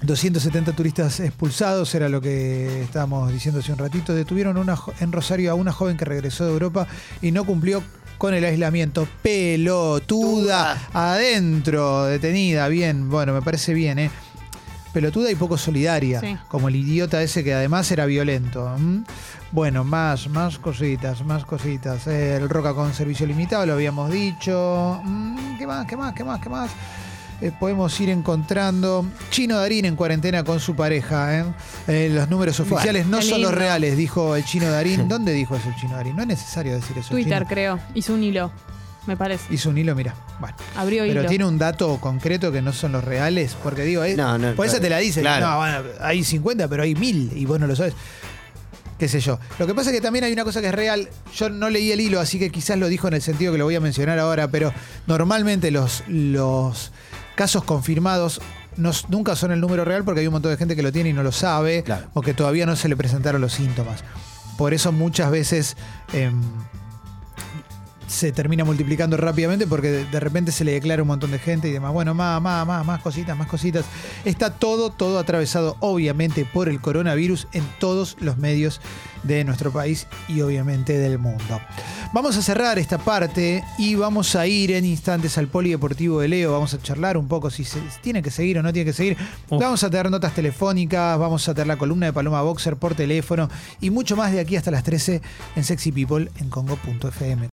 [0.04, 4.16] 270 turistas expulsados, era lo que estábamos diciendo hace un ratito.
[4.16, 6.88] Detuvieron una en Rosario a una joven que regresó de Europa
[7.22, 7.84] y no cumplió
[8.22, 9.08] con el aislamiento.
[9.24, 14.12] Pelotuda, adentro, detenida, bien, bueno, me parece bien, ¿eh?
[14.94, 16.38] Pelotuda y poco solidaria, Sí.
[16.48, 18.76] como el idiota ese que además era violento.
[19.52, 22.06] Bueno, más, más cositas, más cositas.
[22.06, 25.02] El Roca con servicio limitado, lo habíamos dicho.
[25.04, 26.70] Mm, ¿Qué más, qué más, qué más, qué más?
[27.42, 29.06] Eh, podemos ir encontrando.
[29.32, 31.40] Chino Darín en cuarentena con su pareja.
[31.40, 31.46] ¿eh?
[31.88, 35.08] Eh, los números oficiales no son los reales, dijo el Chino Darín.
[35.08, 36.16] ¿Dónde dijo eso el Chino Darín?
[36.16, 37.10] No es necesario decir eso.
[37.10, 37.50] Twitter, Chino.
[37.50, 37.80] creo.
[37.96, 38.52] Hizo un hilo,
[39.08, 39.52] me parece.
[39.54, 40.14] Hizo un hilo, mira.
[40.40, 40.56] Bueno.
[40.76, 41.30] Abrió Pero hilo.
[41.30, 44.68] tiene un dato concreto que no son los reales, porque digo, eh, No, no, por
[44.68, 45.48] eso te la dice, claro.
[45.48, 47.94] no, bueno, hay 50, pero hay 1000 y vos no lo sabes.
[49.00, 49.40] Qué sé yo.
[49.58, 51.10] Lo que pasa es que también hay una cosa que es real.
[51.36, 53.66] Yo no leí el hilo, así que quizás lo dijo en el sentido que lo
[53.66, 54.72] voy a mencionar ahora, pero
[55.08, 56.92] normalmente los, los
[57.42, 58.40] casos confirmados
[58.78, 61.10] no- nunca son el número real porque hay un montón de gente que lo tiene
[61.10, 62.06] y no lo sabe Claro.
[62.14, 64.04] o que todavía no se le presentaron los síntomas.
[64.60, 65.76] Por eso muchas veces
[66.14, 66.40] em,
[68.12, 71.70] se termina multiplicando rápidamente porque de, de repente se le declara un montón de gente
[71.70, 71.94] y demás.
[71.94, 73.86] Bueno, más, más, más, más cositas, más cositas.
[74.26, 78.82] Está todo, todo atravesado obviamente por el coronavirus en todos los medios
[79.24, 81.62] de nuestro país y obviamente del mundo.
[82.14, 86.52] Vamos a cerrar esta parte y vamos a ir en instantes al Polideportivo de Leo.
[86.52, 89.18] Vamos a charlar un poco si se tiene que seguir o no tiene que seguir.
[89.50, 93.50] Vamos a tener notas telefónicas, vamos a tener la columna de Paloma Boxer por teléfono
[93.80, 95.22] y mucho más de aquí hasta las 13
[95.56, 97.50] en Sexy People en Congo.fm.